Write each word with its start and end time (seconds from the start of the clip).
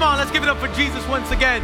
Come 0.00 0.12
on, 0.12 0.16
let's 0.16 0.30
give 0.30 0.42
it 0.42 0.48
up 0.48 0.56
for 0.56 0.68
Jesus 0.68 1.06
once 1.08 1.30
again. 1.30 1.62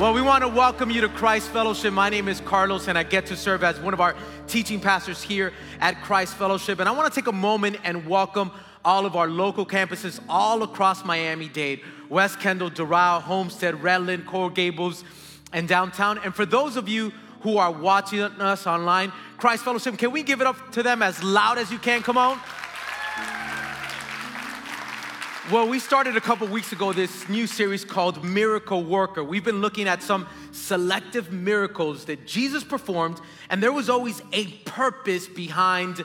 Well, 0.00 0.12
we 0.12 0.20
want 0.20 0.42
to 0.42 0.48
welcome 0.48 0.90
you 0.90 1.00
to 1.02 1.08
Christ 1.08 1.48
Fellowship. 1.50 1.92
My 1.92 2.08
name 2.08 2.26
is 2.26 2.40
Carlos, 2.40 2.88
and 2.88 2.98
I 2.98 3.04
get 3.04 3.26
to 3.26 3.36
serve 3.36 3.62
as 3.62 3.78
one 3.78 3.94
of 3.94 4.00
our 4.00 4.16
teaching 4.48 4.80
pastors 4.80 5.22
here 5.22 5.52
at 5.78 6.02
Christ 6.02 6.34
Fellowship. 6.34 6.80
And 6.80 6.88
I 6.88 6.92
want 6.92 7.06
to 7.14 7.20
take 7.20 7.28
a 7.28 7.32
moment 7.32 7.76
and 7.84 8.04
welcome 8.04 8.50
all 8.84 9.06
of 9.06 9.14
our 9.14 9.28
local 9.28 9.64
campuses 9.64 10.20
all 10.28 10.64
across 10.64 11.04
Miami 11.04 11.46
Dade 11.48 11.82
West 12.08 12.40
Kendall, 12.40 12.68
Doral, 12.68 13.22
Homestead, 13.22 13.76
Redland, 13.76 14.26
Coral 14.26 14.50
Gables, 14.50 15.04
and 15.52 15.68
downtown. 15.68 16.18
And 16.24 16.34
for 16.34 16.44
those 16.44 16.76
of 16.76 16.88
you 16.88 17.12
who 17.42 17.58
are 17.58 17.70
watching 17.70 18.22
us 18.22 18.66
online, 18.66 19.12
Christ 19.36 19.62
Fellowship, 19.62 19.98
can 19.98 20.10
we 20.10 20.24
give 20.24 20.40
it 20.40 20.48
up 20.48 20.72
to 20.72 20.82
them 20.82 21.00
as 21.00 21.22
loud 21.22 21.58
as 21.58 21.70
you 21.70 21.78
can? 21.78 22.02
Come 22.02 22.18
on. 22.18 22.40
Well, 25.52 25.68
we 25.68 25.78
started 25.78 26.16
a 26.16 26.22
couple 26.22 26.46
weeks 26.46 26.72
ago 26.72 26.94
this 26.94 27.28
new 27.28 27.46
series 27.46 27.84
called 27.84 28.24
Miracle 28.24 28.82
Worker. 28.82 29.22
We've 29.22 29.44
been 29.44 29.60
looking 29.60 29.86
at 29.86 30.02
some 30.02 30.26
selective 30.52 31.32
miracles 31.32 32.06
that 32.06 32.26
Jesus 32.26 32.64
performed, 32.64 33.20
and 33.50 33.62
there 33.62 33.70
was 33.70 33.90
always 33.90 34.22
a 34.32 34.46
purpose 34.64 35.28
behind 35.28 36.02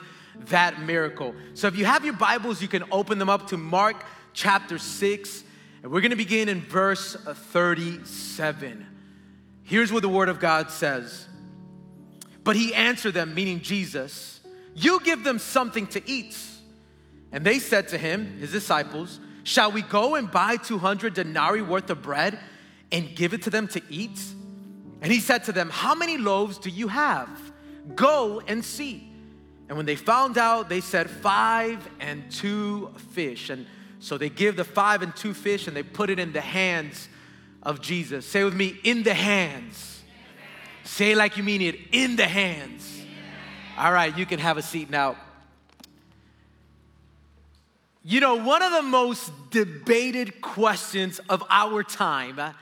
that 0.48 0.82
miracle. 0.82 1.34
So 1.54 1.68
if 1.68 1.78
you 1.78 1.86
have 1.86 2.04
your 2.04 2.12
Bibles, 2.12 2.60
you 2.60 2.68
can 2.68 2.84
open 2.92 3.18
them 3.18 3.30
up 3.30 3.46
to 3.46 3.56
Mark 3.56 4.04
chapter 4.34 4.76
6, 4.76 5.44
and 5.82 5.90
we're 5.90 6.02
gonna 6.02 6.16
begin 6.16 6.50
in 6.50 6.60
verse 6.60 7.14
37. 7.14 8.86
Here's 9.62 9.90
what 9.90 10.02
the 10.02 10.10
Word 10.10 10.28
of 10.28 10.38
God 10.38 10.70
says 10.70 11.26
But 12.44 12.56
he 12.56 12.74
answered 12.74 13.14
them, 13.14 13.34
meaning 13.34 13.62
Jesus, 13.62 14.40
You 14.74 15.00
give 15.00 15.24
them 15.24 15.38
something 15.38 15.86
to 15.86 16.02
eat. 16.06 16.36
And 17.32 17.42
they 17.42 17.58
said 17.58 17.88
to 17.88 17.96
him, 17.96 18.38
his 18.38 18.50
disciples, 18.52 19.20
Shall 19.44 19.72
we 19.72 19.82
go 19.82 20.14
and 20.14 20.30
buy 20.30 20.56
200 20.56 21.14
denarii 21.14 21.62
worth 21.62 21.90
of 21.90 22.02
bread 22.02 22.38
and 22.92 23.14
give 23.14 23.34
it 23.34 23.42
to 23.42 23.50
them 23.50 23.68
to 23.68 23.82
eat? 23.88 24.20
And 25.00 25.10
he 25.10 25.20
said 25.20 25.44
to 25.44 25.52
them, 25.52 25.70
How 25.70 25.94
many 25.94 26.18
loaves 26.18 26.58
do 26.58 26.70
you 26.70 26.88
have? 26.88 27.28
Go 27.94 28.42
and 28.46 28.64
see. 28.64 29.10
And 29.68 29.76
when 29.76 29.86
they 29.86 29.96
found 29.96 30.36
out, 30.36 30.68
they 30.68 30.80
said, 30.80 31.08
Five 31.08 31.88
and 32.00 32.30
two 32.30 32.92
fish. 33.12 33.50
And 33.50 33.66
so 33.98 34.18
they 34.18 34.28
give 34.28 34.56
the 34.56 34.64
five 34.64 35.02
and 35.02 35.14
two 35.14 35.34
fish 35.34 35.66
and 35.66 35.76
they 35.76 35.82
put 35.82 36.10
it 36.10 36.18
in 36.18 36.32
the 36.32 36.40
hands 36.40 37.08
of 37.62 37.80
Jesus. 37.80 38.26
Say 38.26 38.44
with 38.44 38.54
me, 38.54 38.78
in 38.84 39.02
the 39.02 39.14
hands. 39.14 40.02
Say 40.84 41.14
like 41.14 41.36
you 41.36 41.42
mean 41.42 41.62
it, 41.62 41.76
in 41.92 42.16
the 42.16 42.26
hands. 42.26 43.00
All 43.78 43.92
right, 43.92 44.16
you 44.16 44.26
can 44.26 44.38
have 44.38 44.58
a 44.58 44.62
seat 44.62 44.90
now. 44.90 45.16
You 48.10 48.18
know, 48.18 48.34
one 48.34 48.60
of 48.60 48.72
the 48.72 48.82
most 48.82 49.30
debated 49.50 50.40
questions 50.40 51.20
of 51.28 51.44
our 51.48 51.84
time 51.84 52.40
uh, 52.40 52.54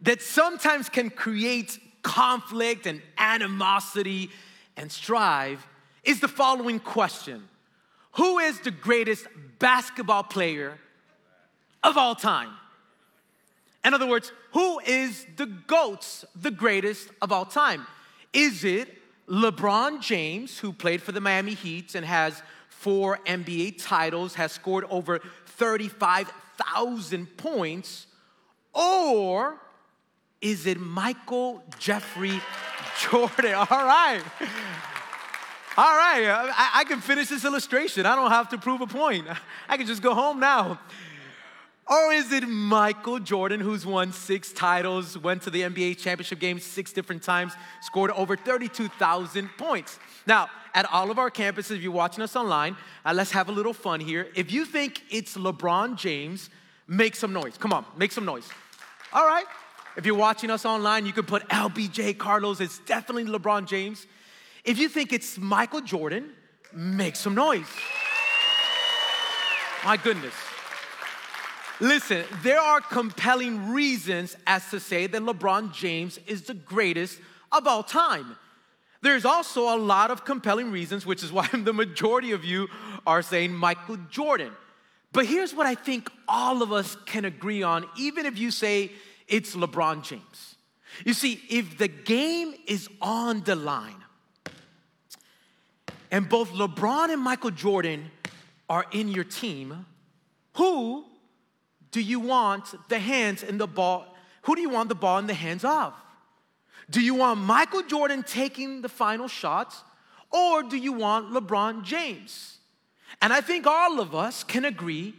that 0.00 0.22
sometimes 0.22 0.88
can 0.88 1.10
create 1.10 1.78
conflict 2.00 2.86
and 2.86 3.02
animosity 3.18 4.30
and 4.74 4.90
strife 4.90 5.66
is 6.02 6.20
the 6.20 6.28
following 6.28 6.80
question 6.80 7.46
Who 8.12 8.38
is 8.38 8.58
the 8.60 8.70
greatest 8.70 9.26
basketball 9.58 10.22
player 10.22 10.78
of 11.82 11.98
all 11.98 12.14
time? 12.14 12.54
In 13.84 13.92
other 13.92 14.06
words, 14.06 14.32
who 14.52 14.80
is 14.80 15.26
the 15.36 15.44
GOATs, 15.44 16.24
the 16.34 16.50
greatest 16.50 17.10
of 17.20 17.32
all 17.32 17.44
time? 17.44 17.86
Is 18.32 18.64
it 18.64 18.88
LeBron 19.28 20.00
James, 20.00 20.58
who 20.58 20.72
played 20.72 21.02
for 21.02 21.12
the 21.12 21.20
Miami 21.20 21.52
Heat 21.52 21.94
and 21.94 22.06
has 22.06 22.42
four 22.86 23.18
NBA 23.26 23.82
titles, 23.82 24.36
has 24.36 24.52
scored 24.52 24.84
over 24.88 25.18
35,000 25.46 27.36
points? 27.36 28.06
Or 28.72 29.60
is 30.40 30.66
it 30.66 30.78
Michael 30.78 31.64
Jeffrey 31.80 32.40
Jordan? 33.00 33.54
All 33.56 33.66
right. 33.68 34.22
All 35.76 35.96
right, 35.96 36.26
I, 36.26 36.70
I, 36.74 36.84
can 36.84 37.00
finish 37.00 37.28
this 37.28 37.44
illustration. 37.44 38.06
I 38.06 38.14
don't 38.14 38.30
have 38.30 38.48
to 38.50 38.58
prove 38.58 38.80
a 38.82 38.86
point. 38.86 39.26
I 39.68 39.76
can 39.76 39.88
just 39.88 40.00
go 40.00 40.14
home 40.14 40.38
now. 40.38 40.78
Or 41.88 42.12
is 42.12 42.32
it 42.32 42.48
Michael 42.48 43.20
Jordan, 43.20 43.60
who's 43.60 43.86
won 43.86 44.12
six 44.12 44.52
titles, 44.52 45.16
went 45.16 45.42
to 45.42 45.50
the 45.50 45.62
NBA 45.62 45.98
championship 45.98 46.40
game 46.40 46.58
six 46.58 46.92
different 46.92 47.22
times, 47.22 47.52
scored 47.80 48.10
over 48.10 48.36
32,000 48.36 49.48
points? 49.56 50.00
Now, 50.26 50.48
at 50.74 50.92
all 50.92 51.12
of 51.12 51.18
our 51.18 51.30
campuses, 51.30 51.76
if 51.76 51.82
you're 51.82 51.92
watching 51.92 52.24
us 52.24 52.34
online, 52.34 52.76
uh, 53.04 53.12
let's 53.14 53.30
have 53.30 53.48
a 53.48 53.52
little 53.52 53.72
fun 53.72 54.00
here. 54.00 54.28
If 54.34 54.50
you 54.50 54.64
think 54.64 55.02
it's 55.10 55.36
LeBron 55.36 55.96
James, 55.96 56.50
make 56.88 57.14
some 57.14 57.32
noise. 57.32 57.56
Come 57.56 57.72
on, 57.72 57.84
make 57.96 58.10
some 58.10 58.24
noise. 58.24 58.48
All 59.12 59.24
right. 59.24 59.46
If 59.96 60.04
you're 60.04 60.16
watching 60.16 60.50
us 60.50 60.66
online, 60.66 61.06
you 61.06 61.12
can 61.12 61.24
put 61.24 61.48
LBJ 61.48 62.18
Carlos. 62.18 62.60
It's 62.60 62.80
definitely 62.80 63.24
LeBron 63.24 63.66
James. 63.66 64.06
If 64.64 64.78
you 64.78 64.88
think 64.88 65.12
it's 65.12 65.38
Michael 65.38 65.80
Jordan, 65.80 66.32
make 66.74 67.14
some 67.14 67.36
noise. 67.36 67.68
My 69.84 69.96
goodness. 69.96 70.34
Listen, 71.80 72.24
there 72.42 72.60
are 72.60 72.80
compelling 72.80 73.70
reasons 73.70 74.36
as 74.46 74.68
to 74.70 74.80
say 74.80 75.06
that 75.06 75.22
LeBron 75.22 75.74
James 75.74 76.18
is 76.26 76.42
the 76.42 76.54
greatest 76.54 77.20
of 77.52 77.66
all 77.66 77.82
time. 77.82 78.36
There's 79.02 79.26
also 79.26 79.74
a 79.74 79.78
lot 79.78 80.10
of 80.10 80.24
compelling 80.24 80.70
reasons, 80.70 81.04
which 81.04 81.22
is 81.22 81.30
why 81.30 81.48
the 81.52 81.74
majority 81.74 82.32
of 82.32 82.44
you 82.44 82.68
are 83.06 83.22
saying 83.22 83.52
Michael 83.52 83.98
Jordan. 84.10 84.52
But 85.12 85.26
here's 85.26 85.54
what 85.54 85.66
I 85.66 85.74
think 85.74 86.10
all 86.26 86.62
of 86.62 86.72
us 86.72 86.96
can 87.06 87.24
agree 87.24 87.62
on, 87.62 87.86
even 87.98 88.26
if 88.26 88.38
you 88.38 88.50
say 88.50 88.90
it's 89.28 89.54
LeBron 89.54 90.02
James. 90.02 90.56
You 91.04 91.12
see, 91.12 91.42
if 91.50 91.76
the 91.76 91.88
game 91.88 92.54
is 92.66 92.88
on 93.02 93.42
the 93.42 93.54
line, 93.54 94.02
and 96.10 96.28
both 96.28 96.50
LeBron 96.52 97.10
and 97.12 97.20
Michael 97.20 97.50
Jordan 97.50 98.10
are 98.68 98.86
in 98.92 99.08
your 99.08 99.24
team, 99.24 99.84
who 100.54 101.04
do 101.96 102.02
you 102.02 102.20
want 102.20 102.74
the 102.90 102.98
hands 102.98 103.42
in 103.42 103.56
the 103.56 103.66
ball? 103.66 104.04
Who 104.42 104.54
do 104.54 104.60
you 104.60 104.68
want 104.68 104.90
the 104.90 104.94
ball 104.94 105.16
in 105.16 105.26
the 105.26 105.32
hands 105.32 105.64
of? 105.64 105.94
Do 106.90 107.00
you 107.00 107.14
want 107.14 107.40
Michael 107.40 107.84
Jordan 107.84 108.22
taking 108.22 108.82
the 108.82 108.88
final 108.90 109.28
shots 109.28 109.82
or 110.30 110.62
do 110.62 110.76
you 110.76 110.92
want 110.92 111.32
LeBron 111.32 111.84
James? 111.84 112.58
And 113.22 113.32
I 113.32 113.40
think 113.40 113.66
all 113.66 113.98
of 113.98 114.14
us 114.14 114.44
can 114.44 114.66
agree 114.66 115.14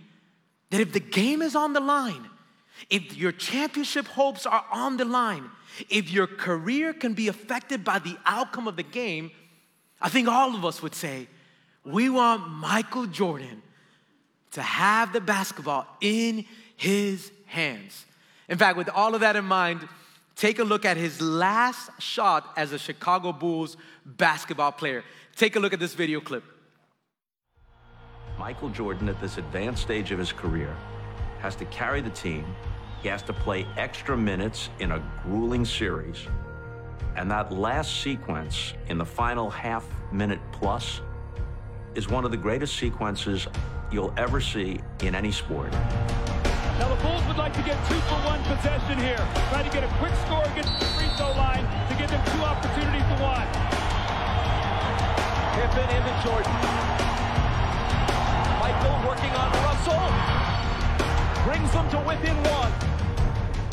that 0.70 0.80
if 0.80 0.94
the 0.94 1.00
game 1.00 1.42
is 1.42 1.56
on 1.56 1.74
the 1.74 1.80
line, 1.80 2.30
if 2.92 3.18
your 3.18 3.32
championship 3.32 4.06
hopes 4.06 4.46
are 4.46 4.64
on 4.72 4.98
the 4.98 5.06
line, 5.06 5.50
if 5.90 6.12
your 6.12 6.28
career 6.28 6.94
can 6.94 7.16
be 7.16 7.28
affected 7.28 7.84
by 7.84 7.98
the 7.98 8.16
outcome 8.24 8.68
of 8.68 8.76
the 8.76 8.84
game, 8.84 9.32
I 10.00 10.10
think 10.10 10.28
all 10.28 10.54
of 10.54 10.64
us 10.64 10.84
would 10.84 10.94
say, 10.94 11.28
we 11.84 12.08
want 12.08 12.48
Michael 12.48 13.08
Jordan 13.08 13.64
to 14.52 14.62
have 14.62 15.14
the 15.14 15.22
basketball 15.22 15.86
in 16.02 16.46
his 16.78 17.32
hands. 17.46 18.06
In 18.48 18.58
fact, 18.58 18.78
with 18.78 18.88
all 18.90 19.14
of 19.14 19.22
that 19.22 19.36
in 19.36 19.44
mind, 19.44 19.88
Take 20.38 20.60
a 20.60 20.64
look 20.64 20.86
at 20.86 20.98
his 20.98 21.20
last 21.20 21.90
shot 22.00 22.54
as 22.56 22.72
a 22.72 22.78
Chicago 22.78 23.34
Bulls 23.34 23.76
basketball 24.06 24.72
player. 24.72 25.04
Take 25.36 25.56
a 25.56 25.60
look 25.60 25.74
at 25.74 25.80
this 25.80 25.96
video 25.96 26.22
clip. 26.22 26.44
Michael 28.38 28.70
Jordan, 28.70 29.10
at 29.10 29.20
this 29.20 29.40
advanced 29.40 29.82
stage 29.82 30.12
of 30.12 30.20
his 30.20 30.32
career, 30.32 30.76
has 31.40 31.56
to 31.56 31.66
carry 31.66 32.02
the 32.02 32.12
team. 32.12 32.46
He 33.02 33.08
has 33.08 33.24
to 33.24 33.34
play 33.34 33.66
extra 33.78 34.16
minutes 34.16 34.70
in 34.78 34.92
a 34.92 35.04
grueling 35.24 35.66
series. 35.66 36.28
And 37.16 37.32
that 37.32 37.52
last 37.52 38.04
sequence 38.04 38.76
in 38.90 39.00
the 39.00 39.06
final 39.06 39.50
half 39.50 39.88
minute 40.12 40.40
plus 40.52 41.02
is 41.96 42.10
one 42.10 42.26
of 42.26 42.30
the 42.30 42.38
greatest 42.38 42.76
sequences 42.76 43.48
you'll 43.92 44.14
ever 44.18 44.40
see 44.40 44.80
in 45.02 45.16
any 45.16 45.32
sport. 45.32 45.74
Now 46.80 46.94
the 46.94 47.02
Bulls 47.02 47.26
would 47.26 47.38
like 47.38 47.54
to 47.54 47.64
get 47.64 47.76
two 47.90 48.00
for 48.06 48.22
one 48.22 48.42
possession 48.44 49.00
here. 49.00 49.18
Try 49.50 49.64
to 49.64 49.70
get 49.70 49.84
a 49.84 49.88
quick 49.98 50.14
score 50.26 50.44
against 50.46 50.78
the 50.80 50.86
free 50.94 51.10
throw 51.18 51.32
line 51.34 51.66
to 51.90 51.96
give 51.98 52.10
them 52.10 52.22
two 52.30 52.44
opportunities 52.46 53.02
to 53.02 53.18
one. 53.18 53.50
Pippen 55.58 55.90
into 55.90 56.14
Jordan. 56.22 56.54
Michael 58.62 58.94
working 59.10 59.34
on 59.34 59.50
Russell. 59.66 60.06
Brings 61.46 61.72
them 61.74 61.90
to 61.90 61.98
within 62.06 62.38
one. 62.46 62.72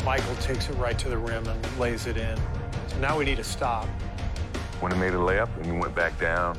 Michael 0.03 0.35
takes 0.37 0.67
it 0.69 0.73
right 0.73 0.97
to 0.97 1.09
the 1.09 1.17
rim 1.17 1.45
and 1.47 1.79
lays 1.79 2.07
it 2.07 2.17
in. 2.17 2.37
So 2.87 2.97
now 2.97 3.17
we 3.17 3.25
need 3.25 3.37
a 3.37 3.43
stop. 3.43 3.87
When 4.79 4.91
he 4.91 4.97
made 4.97 5.13
a 5.13 5.17
layup 5.17 5.55
and 5.57 5.65
he 5.67 5.71
went 5.71 5.93
back 5.93 6.19
down, 6.19 6.57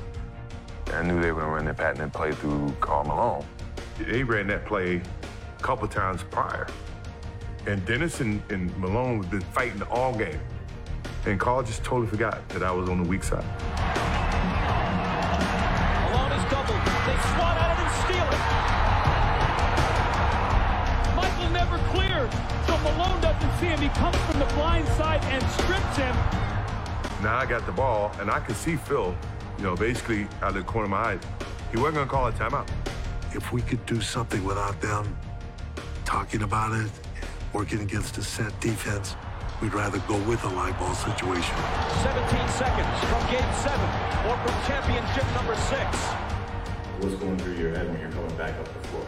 I 0.92 1.02
knew 1.02 1.20
they 1.20 1.32
were 1.32 1.40
going 1.40 1.50
to 1.50 1.56
run 1.56 1.64
that 1.64 1.76
pattern 1.76 2.02
and 2.02 2.12
play 2.12 2.30
through 2.30 2.70
Karl 2.80 3.02
Malone. 3.02 3.44
They 3.98 4.22
ran 4.22 4.46
that 4.46 4.64
play 4.64 5.02
a 5.58 5.62
couple 5.62 5.88
times 5.88 6.22
prior. 6.24 6.66
And 7.66 7.84
Dennis 7.84 8.20
and, 8.20 8.40
and 8.50 8.76
Malone 8.78 9.22
have 9.22 9.30
been 9.30 9.40
fighting 9.40 9.82
all 9.82 10.16
game. 10.16 10.40
And 11.24 11.40
Karl 11.40 11.62
just 11.64 11.82
totally 11.82 12.06
forgot 12.06 12.48
that 12.50 12.62
I 12.62 12.70
was 12.70 12.88
on 12.88 13.02
the 13.02 13.08
weak 13.08 13.24
side. 13.24 13.44
Malone 16.06 16.32
is 16.32 16.44
doubled. 16.50 16.78
They 16.78 17.18
swat 17.34 17.56
at 17.58 17.74
it 17.74 17.80
and 17.82 17.90
steal 18.06 18.28
it. 18.30 18.42
Michael 21.16 21.50
never 21.50 21.78
cleared. 21.92 22.32
So 22.66 22.78
Malone 22.78 23.20
doesn't 23.20 23.58
see 23.58 23.66
him. 23.66 23.80
He 23.80 23.88
comes 23.98 24.16
from 24.16 24.38
the 24.38 24.46
blind 24.54 24.86
side 24.88 25.24
and 25.24 25.42
strips 25.50 25.96
him. 25.96 26.14
Now 27.22 27.38
I 27.38 27.46
got 27.46 27.66
the 27.66 27.72
ball, 27.72 28.12
and 28.20 28.30
I 28.30 28.38
could 28.38 28.54
see 28.54 28.76
Phil, 28.76 29.12
you 29.58 29.64
know, 29.64 29.74
basically 29.74 30.28
out 30.42 30.50
of 30.50 30.54
the 30.54 30.62
corner 30.62 30.84
of 30.84 30.90
my 30.90 31.14
eye. 31.14 31.18
He 31.72 31.78
wasn't 31.78 31.96
going 31.96 32.06
to 32.06 32.12
call 32.12 32.28
a 32.28 32.32
timeout. 32.32 32.68
If 33.34 33.52
we 33.52 33.62
could 33.62 33.84
do 33.86 34.00
something 34.00 34.44
without 34.44 34.80
them 34.80 35.16
talking 36.06 36.42
about 36.42 36.72
it, 36.72 36.90
working 37.52 37.80
against 37.80 38.16
a 38.16 38.22
set 38.22 38.58
defense, 38.60 39.16
we'd 39.60 39.74
rather 39.74 39.98
go 40.06 40.16
with 40.22 40.42
a 40.44 40.48
live 40.48 40.78
ball 40.78 40.94
situation. 40.94 41.56
17 42.02 42.48
seconds 42.50 42.98
from 43.10 43.20
game 43.28 43.52
seven 43.52 43.90
or 44.30 44.36
from 44.38 44.54
championship 44.66 45.24
number 45.34 45.56
six. 45.56 45.96
What's 47.00 47.16
going 47.16 47.36
through 47.38 47.56
your 47.56 47.72
head 47.72 47.90
when 47.90 48.00
you're 48.00 48.12
coming 48.12 48.36
back 48.36 48.54
up 48.56 48.66
the 48.72 48.88
floor? 48.88 49.06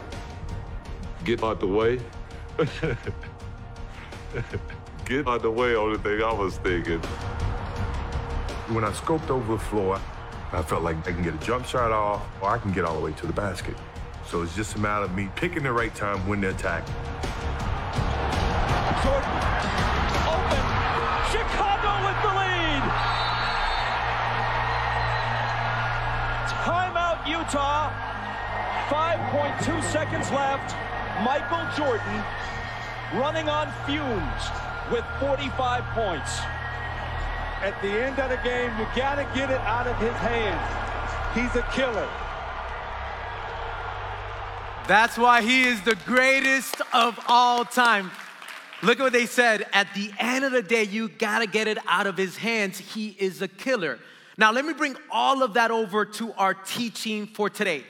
Get 1.24 1.42
out 1.42 1.60
the 1.60 1.68
way. 1.68 2.00
Get 5.04 5.28
out 5.28 5.42
the 5.42 5.50
way, 5.50 5.76
only 5.76 5.98
thing 5.98 6.20
I 6.20 6.32
was 6.32 6.58
thinking. 6.58 7.00
When 8.74 8.84
I 8.84 8.90
scoped 8.90 9.30
over 9.30 9.52
the 9.52 9.58
floor, 9.58 10.00
I 10.52 10.62
felt 10.62 10.82
like 10.82 10.96
I 11.06 11.12
can 11.12 11.22
get 11.22 11.34
a 11.34 11.38
jump 11.38 11.64
shot 11.64 11.92
off 11.92 12.26
or 12.42 12.50
I 12.50 12.58
can 12.58 12.72
get 12.72 12.84
all 12.84 12.94
the 12.94 13.04
way 13.04 13.12
to 13.12 13.26
the 13.26 13.32
basket. 13.32 13.76
So 14.28 14.42
it's 14.42 14.54
just 14.54 14.76
a 14.76 14.78
matter 14.78 15.06
of 15.06 15.14
me 15.14 15.30
picking 15.36 15.62
the 15.62 15.72
right 15.72 15.94
time 15.94 16.18
when 16.28 16.42
to 16.42 16.50
attack. 16.50 16.84
Jordan, 19.00 19.36
open. 20.28 20.64
Chicago 21.32 21.92
with 22.04 22.18
the 22.20 22.32
lead. 22.36 22.84
Timeout, 26.60 27.24
Utah. 27.24 27.88
5.2 28.92 29.82
seconds 29.84 30.30
left. 30.30 30.76
Michael 31.24 31.64
Jordan 31.74 32.22
running 33.14 33.48
on 33.48 33.72
fumes 33.86 34.42
with 34.92 35.06
45 35.20 35.84
points. 35.94 36.40
At 37.62 37.80
the 37.80 37.88
end 37.88 38.18
of 38.18 38.28
the 38.28 38.36
game, 38.44 38.70
you 38.78 38.86
got 38.94 39.14
to 39.14 39.24
get 39.34 39.50
it 39.50 39.60
out 39.62 39.86
of 39.86 39.96
his 39.96 40.12
hands. 40.12 40.60
He's 41.34 41.56
a 41.56 41.66
killer. 41.72 42.06
That's 44.88 45.18
why 45.18 45.42
he 45.42 45.64
is 45.64 45.82
the 45.82 45.96
greatest 46.06 46.80
of 46.94 47.20
all 47.28 47.66
time. 47.66 48.10
Look 48.82 48.98
at 48.98 49.02
what 49.02 49.12
they 49.12 49.26
said. 49.26 49.66
At 49.74 49.92
the 49.92 50.10
end 50.18 50.46
of 50.46 50.52
the 50.52 50.62
day, 50.62 50.84
you 50.84 51.10
gotta 51.10 51.46
get 51.46 51.68
it 51.68 51.76
out 51.86 52.06
of 52.06 52.16
his 52.16 52.38
hands. 52.38 52.78
He 52.78 53.08
is 53.18 53.42
a 53.42 53.48
killer. 53.48 53.98
Now, 54.38 54.50
let 54.50 54.64
me 54.64 54.72
bring 54.72 54.96
all 55.10 55.42
of 55.42 55.52
that 55.54 55.70
over 55.70 56.06
to 56.06 56.32
our 56.38 56.54
teaching 56.54 57.26
for 57.26 57.50
today. 57.50 57.84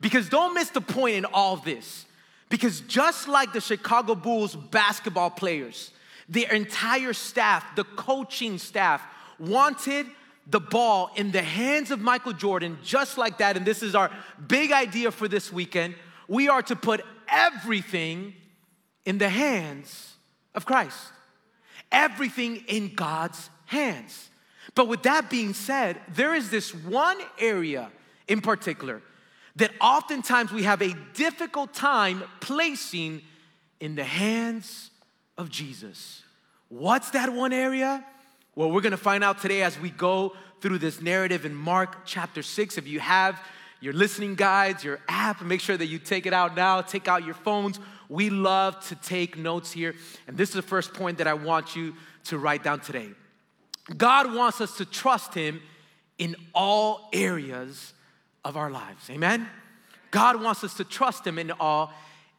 Because 0.00 0.30
don't 0.30 0.54
miss 0.54 0.70
the 0.70 0.80
point 0.80 1.16
in 1.16 1.26
all 1.26 1.56
this. 1.56 2.06
Because 2.48 2.80
just 2.80 3.28
like 3.28 3.52
the 3.52 3.60
Chicago 3.60 4.14
Bulls 4.14 4.56
basketball 4.56 5.28
players, 5.28 5.90
their 6.30 6.50
entire 6.50 7.12
staff, 7.12 7.76
the 7.76 7.84
coaching 7.84 8.56
staff, 8.56 9.02
wanted 9.38 10.06
the 10.46 10.60
ball 10.60 11.10
in 11.14 11.30
the 11.30 11.42
hands 11.42 11.90
of 11.90 12.00
Michael 12.00 12.32
Jordan 12.32 12.78
just 12.82 13.18
like 13.18 13.36
that. 13.36 13.58
And 13.58 13.66
this 13.66 13.82
is 13.82 13.94
our 13.94 14.10
big 14.46 14.72
idea 14.72 15.10
for 15.10 15.28
this 15.28 15.52
weekend. 15.52 15.94
We 16.28 16.48
are 16.48 16.62
to 16.62 16.76
put 16.76 17.00
everything 17.26 18.34
in 19.04 19.18
the 19.18 19.28
hands 19.28 20.14
of 20.54 20.66
Christ, 20.66 21.12
everything 21.90 22.64
in 22.68 22.94
God's 22.94 23.50
hands. 23.66 24.30
But 24.74 24.88
with 24.88 25.02
that 25.04 25.30
being 25.30 25.54
said, 25.54 26.00
there 26.14 26.34
is 26.34 26.50
this 26.50 26.74
one 26.74 27.18
area 27.38 27.90
in 28.28 28.40
particular 28.40 29.02
that 29.56 29.72
oftentimes 29.80 30.52
we 30.52 30.62
have 30.62 30.82
a 30.82 30.94
difficult 31.14 31.74
time 31.74 32.22
placing 32.40 33.22
in 33.80 33.94
the 33.94 34.04
hands 34.04 34.90
of 35.36 35.50
Jesus. 35.50 36.22
What's 36.68 37.10
that 37.10 37.32
one 37.32 37.52
area? 37.52 38.04
Well, 38.54 38.70
we're 38.70 38.82
gonna 38.82 38.96
find 38.96 39.24
out 39.24 39.40
today 39.40 39.62
as 39.62 39.78
we 39.80 39.90
go 39.90 40.34
through 40.60 40.78
this 40.78 41.00
narrative 41.00 41.44
in 41.44 41.54
Mark 41.54 42.04
chapter 42.04 42.42
6. 42.42 42.76
If 42.76 42.86
you 42.86 43.00
have 43.00 43.40
your 43.80 43.92
listening 43.92 44.34
guides, 44.34 44.82
your 44.82 45.00
app, 45.08 45.42
make 45.42 45.60
sure 45.60 45.76
that 45.76 45.86
you 45.86 45.98
take 45.98 46.26
it 46.26 46.32
out 46.32 46.56
now, 46.56 46.80
take 46.80 47.08
out 47.08 47.24
your 47.24 47.34
phones. 47.34 47.78
We 48.08 48.30
love 48.30 48.80
to 48.88 48.94
take 48.96 49.36
notes 49.36 49.70
here. 49.70 49.94
And 50.26 50.36
this 50.36 50.48
is 50.48 50.54
the 50.54 50.62
first 50.62 50.94
point 50.94 51.18
that 51.18 51.26
I 51.26 51.34
want 51.34 51.76
you 51.76 51.94
to 52.24 52.38
write 52.38 52.64
down 52.64 52.80
today. 52.80 53.10
God 53.96 54.34
wants 54.34 54.60
us 54.60 54.76
to 54.78 54.84
trust 54.84 55.34
Him 55.34 55.62
in 56.18 56.36
all 56.54 57.08
areas 57.12 57.92
of 58.44 58.56
our 58.56 58.70
lives. 58.70 59.08
Amen? 59.10 59.48
God 60.10 60.42
wants 60.42 60.64
us 60.64 60.74
to 60.74 60.84
trust 60.84 61.26
Him 61.26 61.38
in 61.38 61.50
all 61.52 61.92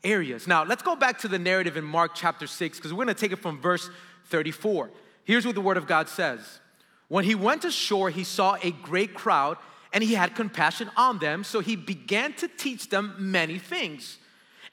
areas. 0.04 0.48
Now, 0.48 0.64
let's 0.64 0.84
go 0.84 0.96
back 0.96 1.20
to 1.20 1.28
the 1.28 1.40
narrative 1.40 1.78
in 1.78 1.84
Mark 1.84 2.12
chapter 2.16 2.48
6, 2.48 2.78
because 2.78 2.94
we're 2.94 3.06
gonna 3.06 3.14
take 3.14 3.32
it 3.32 3.40
from 3.40 3.60
verse 3.62 3.90
34. 4.26 4.90
Here's 5.24 5.46
what 5.46 5.56
the 5.56 5.62
Word 5.62 5.78
of 5.78 5.88
God 5.88 6.10
says 6.10 6.60
When 7.08 7.24
he 7.24 7.36
went 7.36 7.66
ashore, 7.66 8.10
he 8.10 8.24
saw 8.24 8.58
a 8.62 8.72
great 8.72 9.14
crowd, 9.14 9.58
and 9.92 10.04
he 10.04 10.14
had 10.14 10.36
compassion 10.36 10.90
on 10.96 11.20
them, 11.20 11.44
so 11.44 11.60
he 11.60 11.76
began 11.76 12.34
to 12.34 12.48
teach 12.48 12.90
them 12.90 13.16
many 13.18 13.58
things. 13.58 14.18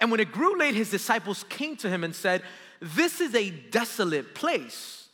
And 0.01 0.11
when 0.11 0.21
it 0.21 0.33
grew 0.33 0.59
late, 0.59 0.75
his 0.75 0.91
disciples 0.91 1.45
came 1.49 1.77
to 1.77 1.89
him 1.89 2.05
and 2.05 2.15
said, 2.15 2.43
This 2.81 3.21
is 3.21 3.35
a 3.35 3.51
desolate 3.51 4.35
place, 4.35 5.09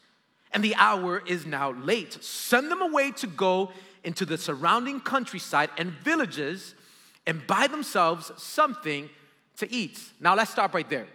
and 0.52 0.62
the 0.62 0.74
hour 0.74 1.22
is 1.26 1.46
now 1.46 1.72
late. 1.72 2.22
Send 2.22 2.70
them 2.70 2.82
away 2.82 3.12
to 3.12 3.26
go 3.26 3.70
into 4.04 4.24
the 4.24 4.36
surrounding 4.36 5.00
countryside 5.00 5.70
and 5.78 5.90
villages 5.90 6.74
and 7.26 7.46
buy 7.46 7.68
themselves 7.68 8.32
something 8.36 9.08
to 9.58 9.72
eat. 9.72 10.00
Now 10.18 10.34
let's 10.34 10.50
stop 10.50 10.74
right 10.74 10.88
there. 10.88 11.06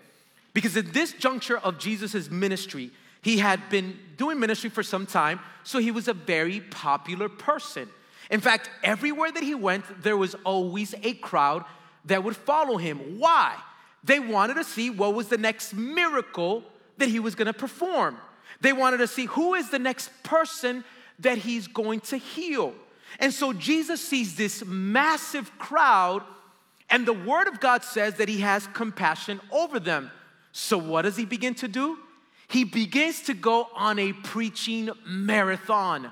Because 0.54 0.78
at 0.78 0.94
this 0.94 1.12
juncture 1.13 1.57
of 1.57 1.78
Jesus' 1.78 2.31
ministry, 2.31 2.92
he 3.22 3.38
had 3.40 3.69
been 3.69 4.00
doing 4.16 4.40
ministry 4.40 4.69
for 4.69 4.83
some 4.83 5.06
time, 5.06 5.40
so 5.63 5.80
he 5.80 5.92
was 5.92 6.07
a 6.07 6.13
very 6.13 6.62
popular 6.62 7.28
person. 7.28 7.90
In 8.30 8.42
fact, 8.42 8.70
everywhere 8.84 9.32
that 9.32 9.44
he 9.44 9.56
went, 9.56 10.04
there 10.04 10.18
was 10.18 10.36
always 10.44 10.94
a 11.04 11.14
crowd 11.14 11.64
that 12.06 12.24
would 12.24 12.36
follow 12.36 12.78
him. 12.78 13.20
Why? 13.20 13.56
They 14.04 14.20
wanted 14.20 14.56
to 14.56 14.64
see 14.64 14.90
what 14.90 15.14
was 15.14 15.28
the 15.28 15.38
next 15.38 15.74
miracle 15.74 16.64
that 16.98 17.10
he 17.10 17.20
was 17.20 17.36
gonna 17.36 17.54
perform. 17.54 18.18
They 18.62 18.74
wanted 18.74 18.98
to 18.98 19.08
see 19.08 19.26
who 19.26 19.54
is 19.54 19.70
the 19.70 19.80
next 19.80 20.10
person 20.24 20.84
that 21.20 21.38
he's 21.38 21.68
going 21.68 22.00
to 22.02 22.18
heal. 22.18 22.74
And 23.20 23.34
so 23.34 23.54
Jesus 23.54 24.06
sees 24.06 24.36
this 24.36 24.64
massive 24.66 25.57
crowd, 25.57 26.24
and 26.90 27.06
the 27.06 27.14
word 27.14 27.48
of 27.48 27.60
God 27.60 27.84
says 27.84 28.16
that 28.16 28.30
he 28.30 28.42
has 28.42 28.68
compassion 28.68 29.40
over 29.52 29.80
them. 29.80 30.12
So, 30.52 30.78
what 30.78 31.04
does 31.04 31.18
he 31.18 31.26
begin 31.26 31.54
to 31.56 31.68
do? 31.68 31.98
He 32.48 32.64
begins 32.64 33.22
to 33.24 33.34
go 33.34 33.68
on 33.76 34.00
a 34.00 34.14
preaching 34.14 34.90
marathon, 35.06 36.12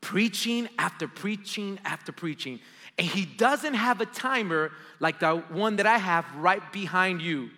preaching 0.00 0.68
after 0.78 1.06
preaching 1.06 1.78
after 1.84 2.12
preaching. 2.12 2.60
And 2.98 3.06
he 3.06 3.24
doesn't 3.24 3.74
have 3.74 4.00
a 4.00 4.06
timer 4.06 4.72
like 4.98 5.20
the 5.20 5.36
one 5.36 5.76
that 5.76 5.86
I 5.86 5.98
have 5.98 6.26
right 6.36 6.72
behind 6.72 7.22
you. 7.22 7.50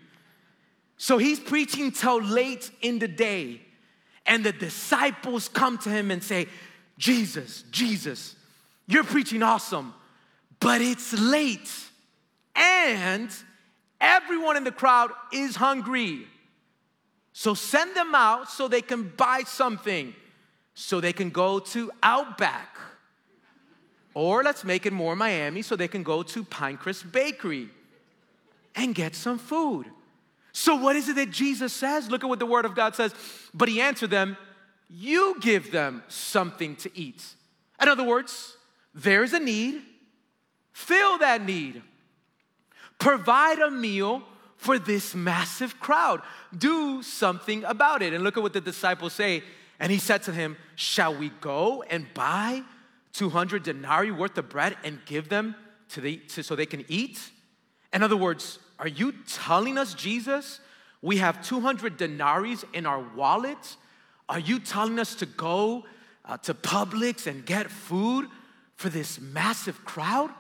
So 0.97 1.19
he's 1.19 1.41
preaching 1.41 1.91
till 1.91 2.23
late 2.23 2.71
in 2.81 2.99
the 2.99 3.09
day. 3.09 3.61
And 4.25 4.45
the 4.45 4.53
disciples 4.53 5.49
come 5.49 5.79
to 5.79 5.91
him 5.91 6.11
and 6.11 6.23
say, 6.23 6.47
Jesus, 6.97 7.65
Jesus, 7.71 8.37
you're 8.87 9.03
preaching 9.03 9.43
awesome, 9.43 9.95
but 10.61 10.81
it's 10.81 11.13
late. 11.19 11.71
And 12.55 13.31
everyone 14.01 14.57
in 14.57 14.65
the 14.65 14.71
crowd 14.71 15.11
is 15.33 15.57
hungry. 15.57 16.27
So 17.33 17.55
send 17.55 17.97
them 17.97 18.15
out 18.15 18.51
so 18.51 18.69
they 18.69 18.83
can 18.83 19.13
buy 19.17 19.43
something, 19.47 20.15
so 20.75 21.01
they 21.01 21.13
can 21.13 21.31
go 21.31 21.59
to 21.59 21.91
Outback. 22.03 22.77
Or 24.15 24.43
let's 24.43 24.65
make 24.65 24.85
it 24.85 24.93
more 24.93 25.17
Miami 25.17 25.63
so 25.63 25.75
they 25.77 25.89
can 25.89 26.03
go 26.03 26.23
to 26.23 26.45
Pinecrest 26.45 27.11
Bakery 27.11 27.71
and 28.75 28.95
get 28.95 29.15
some 29.15 29.39
food. 29.39 29.87
So, 30.53 30.75
what 30.77 30.97
is 30.97 31.09
it 31.09 31.17
that 31.17 31.31
Jesus 31.31 31.73
says? 31.73 32.11
Look 32.11 32.23
at 32.23 32.29
what 32.29 32.39
the 32.39 32.47
Word 32.47 32.67
of 32.67 32.75
God 32.75 32.95
says. 32.95 33.15
But 33.55 33.69
he 33.69 33.81
answered 33.81 34.11
them, 34.11 34.37
You 34.91 35.37
give 35.41 35.73
them 35.73 36.03
something 36.09 36.77
to 36.77 36.91
eat. 36.95 37.25
In 37.81 37.89
other 37.89 38.05
words, 38.05 38.57
there's 38.95 39.33
a 39.33 39.41
need, 39.41 39.83
fill 40.73 41.19
that 41.19 41.45
need. 41.45 41.83
Provide 42.99 43.59
a 43.59 43.71
meal 43.71 44.23
for 44.57 44.79
this 44.79 45.15
massive 45.15 45.81
crowd. 45.81 46.21
Do 46.57 47.03
something 47.03 47.65
about 47.65 48.03
it. 48.03 48.13
And 48.13 48.23
look 48.23 48.37
at 48.37 48.43
what 48.43 48.53
the 48.53 48.61
disciples 48.61 49.15
say. 49.15 49.43
And 49.83 49.91
he 49.91 49.99
said 49.99 50.23
to 50.23 50.33
him, 50.33 50.57
Shall 50.77 51.13
we 51.13 51.31
go 51.41 51.83
and 51.83 52.07
buy 52.15 52.63
200 53.15 53.65
denarii 53.65 54.13
worth 54.13 54.39
of 54.39 54.49
bread 54.49 54.77
and 54.85 55.01
give 55.07 55.29
them 55.29 55.57
to 55.89 56.01
the, 56.01 56.19
to, 56.29 56.45
so 56.45 56.55
they 56.55 56.67
can 56.67 56.85
eat? 56.87 57.19
In 57.93 58.05
other 58.05 58.17
words, 58.17 58.61
are 58.79 58.87
you 58.87 59.13
telling 59.27 59.77
us, 59.77 59.93
Jesus, 59.95 60.61
we 61.03 61.17
have 61.17 61.45
200 61.45 61.97
denarii 61.97 62.57
in 62.73 62.87
our 62.87 63.05
wallets? 63.17 63.77
Are 64.29 64.39
you 64.39 64.61
telling 64.61 65.01
us 65.01 65.17
to 65.17 65.27
go 65.27 65.83
uh, 66.25 66.37
to 66.39 66.55
Publix 66.55 67.27
and 67.27 67.45
get 67.45 67.69
food 67.69 68.29
for 68.77 68.89
this 68.89 69.21
massive 69.21 69.85
crowd? 69.85 70.31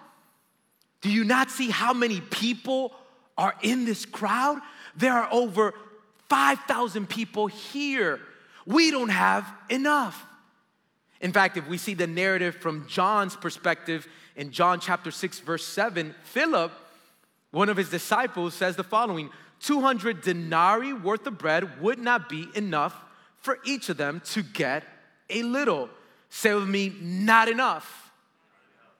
Do 1.00 1.10
you 1.10 1.24
not 1.24 1.50
see 1.50 1.68
how 1.68 1.92
many 1.92 2.20
people 2.20 2.94
are 3.36 3.56
in 3.62 3.86
this 3.86 4.06
crowd? 4.06 4.60
There 4.94 5.12
are 5.12 5.28
over 5.32 5.74
5,000 6.28 7.08
people 7.08 7.48
here. 7.48 8.20
We 8.66 8.90
don't 8.90 9.08
have 9.08 9.46
enough. 9.68 10.26
In 11.20 11.32
fact, 11.32 11.56
if 11.56 11.68
we 11.68 11.78
see 11.78 11.94
the 11.94 12.06
narrative 12.06 12.56
from 12.56 12.86
John's 12.88 13.36
perspective 13.36 14.06
in 14.36 14.50
John 14.50 14.80
chapter 14.80 15.10
6, 15.10 15.40
verse 15.40 15.64
7, 15.64 16.14
Philip, 16.24 16.72
one 17.52 17.68
of 17.68 17.76
his 17.76 17.90
disciples, 17.90 18.54
says 18.54 18.76
the 18.76 18.84
following 18.84 19.30
200 19.60 20.22
denarii 20.22 20.92
worth 20.92 21.26
of 21.26 21.38
bread 21.38 21.80
would 21.80 21.98
not 21.98 22.28
be 22.28 22.48
enough 22.54 22.94
for 23.36 23.58
each 23.64 23.88
of 23.88 23.96
them 23.96 24.20
to 24.26 24.42
get 24.42 24.84
a 25.30 25.42
little. 25.42 25.88
Say 26.28 26.54
with 26.54 26.68
me, 26.68 26.92
not 27.00 27.48
enough. 27.48 28.10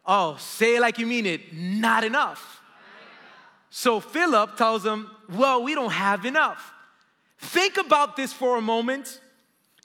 Oh, 0.07 0.37
say 0.39 0.77
it 0.77 0.81
like 0.81 0.99
you 0.99 1.07
mean 1.07 1.27
it, 1.27 1.53
not 1.53 2.05
enough. 2.05 2.61
So 3.71 4.01
Philip 4.01 4.57
tells 4.57 4.83
them, 4.83 5.11
Well, 5.29 5.63
we 5.63 5.75
don't 5.75 5.93
have 5.93 6.27
enough. 6.27 6.73
Think 7.39 7.79
about 7.79 8.17
this 8.17 8.33
for 8.33 8.57
a 8.57 8.61
moment. 8.61 9.21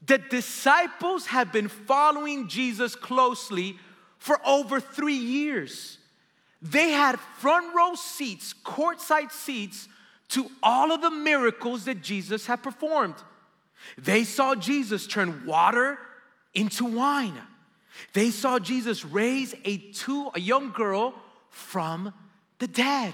The 0.06 0.18
disciples 0.18 1.28
had 1.28 1.52
been 1.52 1.68
following 1.68 2.48
Jesus 2.48 2.96
closely 2.96 3.78
for 4.18 4.40
over 4.46 4.80
three 4.80 5.16
years. 5.16 5.98
They 6.62 6.92
had 6.92 7.20
front 7.20 7.76
row 7.76 7.96
seats, 7.96 8.54
courtside 8.64 9.32
seats 9.32 9.88
to 10.30 10.50
all 10.62 10.92
of 10.92 11.02
the 11.02 11.12
miracles 11.12 11.86
that 11.86 12.02
Jesus 12.02 12.46
had 12.46 12.64
performed. 12.64 13.16
They 13.98 14.24
saw 14.24 14.56
Jesus 14.56 15.08
turn 15.08 15.46
water 15.46 15.98
into 16.54 16.86
wine. 16.86 17.38
They 18.14 18.32
saw 18.32 18.60
Jesus 18.60 19.06
raise 19.06 19.56
a 19.66 19.78
two 19.78 20.30
a 20.36 20.40
young 20.40 20.72
girl 20.72 21.14
from 21.50 22.14
the 22.60 22.68
dead. 22.68 23.14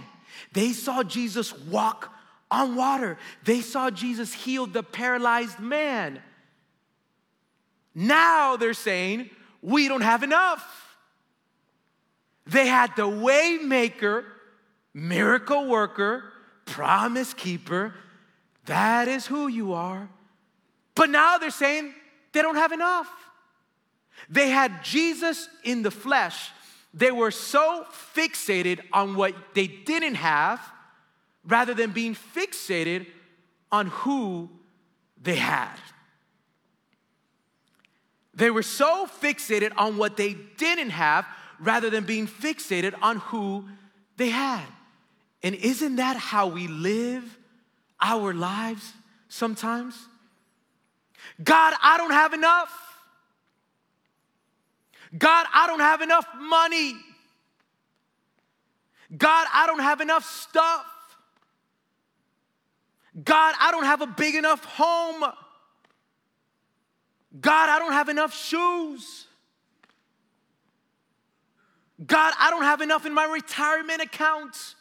They 0.54 0.74
saw 0.74 1.04
Jesus 1.04 1.58
walk 1.58 2.14
on 2.50 2.76
water. 2.76 3.18
They 3.44 3.62
saw 3.62 3.90
Jesus 3.90 4.34
heal 4.34 4.66
the 4.66 4.84
paralyzed 4.84 5.60
man. 5.60 6.22
Now 7.96 8.58
they're 8.58 8.74
saying, 8.74 9.30
we 9.62 9.88
don't 9.88 10.02
have 10.02 10.24
enough. 10.24 10.98
They 12.46 12.68
had 12.68 12.96
the 12.96 13.04
waymaker, 13.04 14.26
miracle 14.94 15.68
worker, 15.68 16.24
promise 16.66 17.34
keeper. 17.34 17.94
That 18.66 19.08
is 19.08 19.26
who 19.26 19.48
you 19.48 19.74
are. 19.74 20.10
But 20.96 21.10
now 21.10 21.38
they're 21.38 21.50
saying 21.50 21.94
they 22.32 22.42
don't 22.42 22.56
have 22.56 22.72
enough. 22.72 23.10
They 24.30 24.50
had 24.50 24.84
Jesus 24.84 25.50
in 25.64 25.82
the 25.82 25.92
flesh. 25.92 26.52
They 26.94 27.12
were 27.12 27.32
so 27.32 27.86
fixated 28.16 28.80
on 28.92 29.16
what 29.16 29.34
they 29.54 29.68
didn't 29.68 30.16
have 30.16 30.62
rather 31.46 31.74
than 31.74 31.92
being 31.92 32.16
fixated 32.16 33.08
on 33.72 33.88
who 33.88 34.50
they 35.22 35.36
had. 35.36 35.76
They 38.34 38.50
were 38.50 38.64
so 38.64 39.08
fixated 39.22 39.72
on 39.78 39.98
what 39.98 40.18
they 40.18 40.34
didn't 40.34 40.90
have 40.90 41.26
rather 41.60 41.90
than 41.90 42.04
being 42.04 42.28
fixated 42.28 42.94
on 43.02 43.18
who 43.18 43.66
they 44.18 44.30
had. 44.30 44.66
And 45.44 45.56
isn't 45.56 45.98
that 45.98 46.18
how 46.18 46.48
we 46.48 46.68
live 46.68 47.38
our 48.02 48.34
lives 48.34 48.94
sometimes? 49.30 49.96
God, 51.44 51.74
I 51.82 51.98
don't 51.98 52.12
have 52.12 52.34
enough. 52.34 52.72
God, 55.18 55.46
I 55.54 55.68
don't 55.68 55.80
have 55.80 56.02
enough 56.02 56.26
money. 56.40 56.96
God, 59.16 59.48
I 59.54 59.68
don't 59.68 59.80
have 59.82 60.02
enough 60.02 60.26
stuff. 60.26 60.86
God, 63.24 63.54
I 63.60 63.72
don't 63.72 63.84
have 63.84 64.02
a 64.02 64.08
big 64.08 64.34
enough 64.36 64.66
home. 64.66 65.24
God, 67.40 67.70
I 67.70 67.80
don't 67.80 67.94
have 67.94 68.10
enough 68.10 68.36
shoes. 68.36 69.28
God, 72.06 72.34
I 72.40 72.50
don't 72.50 72.64
have 72.64 72.82
enough 72.82 73.06
in 73.06 73.14
my 73.14 73.26
retirement 73.26 74.02
account. 74.02 74.76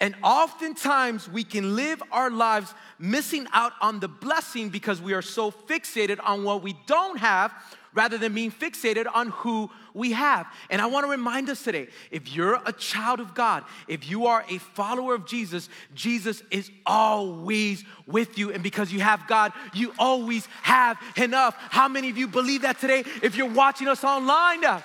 And 0.00 0.14
oftentimes 0.22 1.28
we 1.28 1.44
can 1.44 1.76
live 1.76 2.02
our 2.12 2.30
lives 2.30 2.74
missing 2.98 3.46
out 3.52 3.72
on 3.80 4.00
the 4.00 4.08
blessing 4.08 4.68
because 4.68 5.00
we 5.00 5.14
are 5.14 5.22
so 5.22 5.50
fixated 5.50 6.18
on 6.22 6.44
what 6.44 6.62
we 6.62 6.76
don't 6.86 7.18
have 7.18 7.52
rather 7.94 8.18
than 8.18 8.34
being 8.34 8.50
fixated 8.50 9.06
on 9.12 9.28
who 9.28 9.70
we 9.94 10.12
have. 10.12 10.46
And 10.68 10.82
I 10.82 10.86
want 10.86 11.06
to 11.06 11.10
remind 11.10 11.48
us 11.48 11.62
today 11.62 11.88
if 12.10 12.34
you're 12.34 12.60
a 12.66 12.72
child 12.72 13.20
of 13.20 13.34
God, 13.34 13.64
if 13.88 14.08
you 14.10 14.26
are 14.26 14.44
a 14.50 14.58
follower 14.58 15.14
of 15.14 15.26
Jesus, 15.26 15.68
Jesus 15.94 16.42
is 16.50 16.70
always 16.84 17.84
with 18.06 18.36
you. 18.36 18.52
And 18.52 18.62
because 18.62 18.92
you 18.92 19.00
have 19.00 19.26
God, 19.28 19.52
you 19.72 19.92
always 19.98 20.46
have 20.62 20.98
enough. 21.16 21.56
How 21.70 21.88
many 21.88 22.10
of 22.10 22.18
you 22.18 22.26
believe 22.26 22.62
that 22.62 22.80
today 22.80 23.04
if 23.22 23.36
you're 23.36 23.52
watching 23.52 23.88
us 23.88 24.04
online? 24.04 24.64
Uh, 24.64 24.80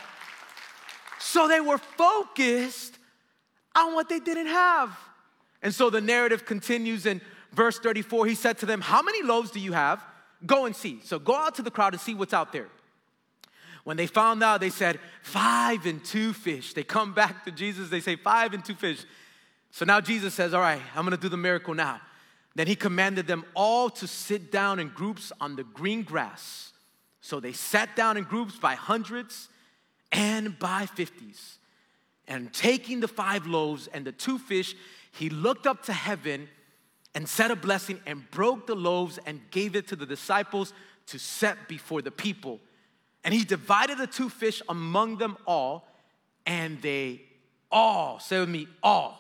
so 1.20 1.48
they 1.48 1.60
were 1.60 1.78
focused 1.78 2.98
on 3.76 3.96
what 3.96 4.08
they 4.08 4.20
didn't 4.20 4.48
have. 4.48 4.98
And 5.62 5.74
so 5.74 5.90
the 5.90 6.02
narrative 6.02 6.46
continues 6.46 7.06
in 7.06 7.22
verse 7.54 7.80
34. 7.80 8.28
He 8.28 8.36
said 8.36 8.58
to 8.60 8.66
them, 8.66 8.82
How 8.82 9.02
many 9.02 9.24
loaves 9.24 9.52
do 9.52 9.60
you 9.60 9.74
have? 9.74 10.04
Go 10.46 10.66
and 10.66 10.76
see. 10.76 11.02
So 11.04 11.20
go 11.20 11.36
out 11.36 11.56
to 11.56 11.62
the 11.62 11.72
crowd 11.72 11.94
and 11.94 12.02
see 12.02 12.14
what's 12.14 12.34
out 12.34 12.54
there. 12.54 12.68
When 13.84 13.98
they 13.98 14.08
found 14.08 14.44
out, 14.44 14.62
they 14.62 14.70
said, 14.70 15.00
Five 15.22 15.86
and 15.86 16.04
two 16.04 16.34
fish. 16.34 16.74
They 16.74 16.84
come 16.84 17.14
back 17.14 17.46
to 17.46 17.52
Jesus, 17.52 17.90
they 17.90 18.00
say, 18.00 18.16
Five 18.16 18.54
and 18.54 18.64
two 18.64 18.76
fish. 18.76 19.06
So 19.72 19.86
now 19.86 20.02
Jesus 20.02 20.34
says, 20.34 20.54
All 20.54 20.62
right, 20.62 20.82
I'm 20.96 21.04
gonna 21.04 21.18
do 21.18 21.30
the 21.30 21.38
miracle 21.38 21.74
now. 21.74 22.02
Then 22.56 22.68
he 22.68 22.76
commanded 22.76 23.28
them 23.28 23.46
all 23.54 23.90
to 23.92 24.08
sit 24.08 24.52
down 24.52 24.80
in 24.80 24.90
groups 24.90 25.32
on 25.40 25.56
the 25.56 25.64
green 25.64 26.04
grass. 26.04 26.74
So 27.22 27.40
they 27.40 27.54
sat 27.54 27.96
down 27.96 28.18
in 28.18 28.24
groups 28.24 28.58
by 28.58 28.76
hundreds 28.76 29.50
and 30.12 30.58
by 30.58 30.86
fifties. 30.86 31.58
And 32.28 32.54
taking 32.54 33.00
the 33.00 33.08
five 33.08 33.48
loaves 33.48 33.88
and 33.88 34.06
the 34.06 34.12
two 34.12 34.38
fish, 34.38 34.76
he 35.12 35.30
looked 35.30 35.68
up 35.68 35.84
to 35.84 35.94
heaven 35.94 36.48
and 37.16 37.28
said 37.28 37.52
a 37.52 37.56
blessing 37.56 38.00
and 38.06 38.30
broke 38.32 38.68
the 38.68 38.76
loaves 38.76 39.20
and 39.26 39.42
gave 39.52 39.76
it 39.76 39.88
to 39.88 39.96
the 39.96 40.06
disciples 40.06 40.74
to 41.08 41.18
set 41.18 41.68
before 41.68 42.02
the 42.02 42.12
people. 42.12 42.60
And 43.24 43.34
he 43.34 43.44
divided 43.44 43.98
the 43.98 44.08
two 44.08 44.30
fish 44.30 44.62
among 44.70 45.18
them 45.18 45.38
all, 45.46 45.88
and 46.46 46.82
they 46.82 47.22
all, 47.72 48.20
say 48.20 48.40
with 48.40 48.50
me, 48.50 48.68
all. 48.82 49.18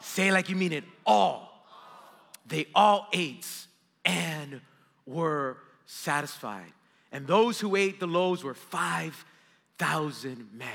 Say 0.00 0.32
like 0.32 0.48
you 0.48 0.56
mean 0.56 0.72
it, 0.72 0.84
all. 1.06 1.48
They 2.46 2.66
all 2.74 3.06
ate 3.12 3.46
and 4.04 4.60
were 5.06 5.58
satisfied. 5.86 6.72
And 7.12 7.26
those 7.26 7.60
who 7.60 7.76
ate 7.76 8.00
the 8.00 8.06
loaves 8.06 8.42
were 8.42 8.54
5,000 8.54 10.48
men. 10.52 10.68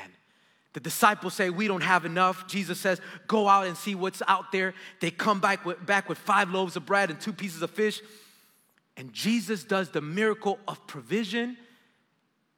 The 0.74 0.80
disciples 0.80 1.34
say, 1.34 1.50
We 1.50 1.68
don't 1.68 1.82
have 1.82 2.06
enough. 2.06 2.48
Jesus 2.48 2.80
says, 2.80 3.02
Go 3.28 3.48
out 3.48 3.66
and 3.66 3.76
see 3.76 3.96
what's 3.96 4.22
out 4.28 4.52
there. 4.52 4.76
They 5.02 5.12
come 5.12 5.40
back 5.40 5.66
with, 5.66 5.84
back 5.86 6.08
with 6.08 6.20
five 6.20 6.52
loaves 6.52 6.76
of 6.76 6.86
bread 6.86 7.10
and 7.10 7.20
two 7.20 7.34
pieces 7.34 7.62
of 7.62 7.72
fish. 7.72 8.00
And 8.96 9.12
Jesus 9.12 9.64
does 9.64 9.90
the 9.90 10.02
miracle 10.02 10.60
of 10.68 10.86
provision 10.88 11.58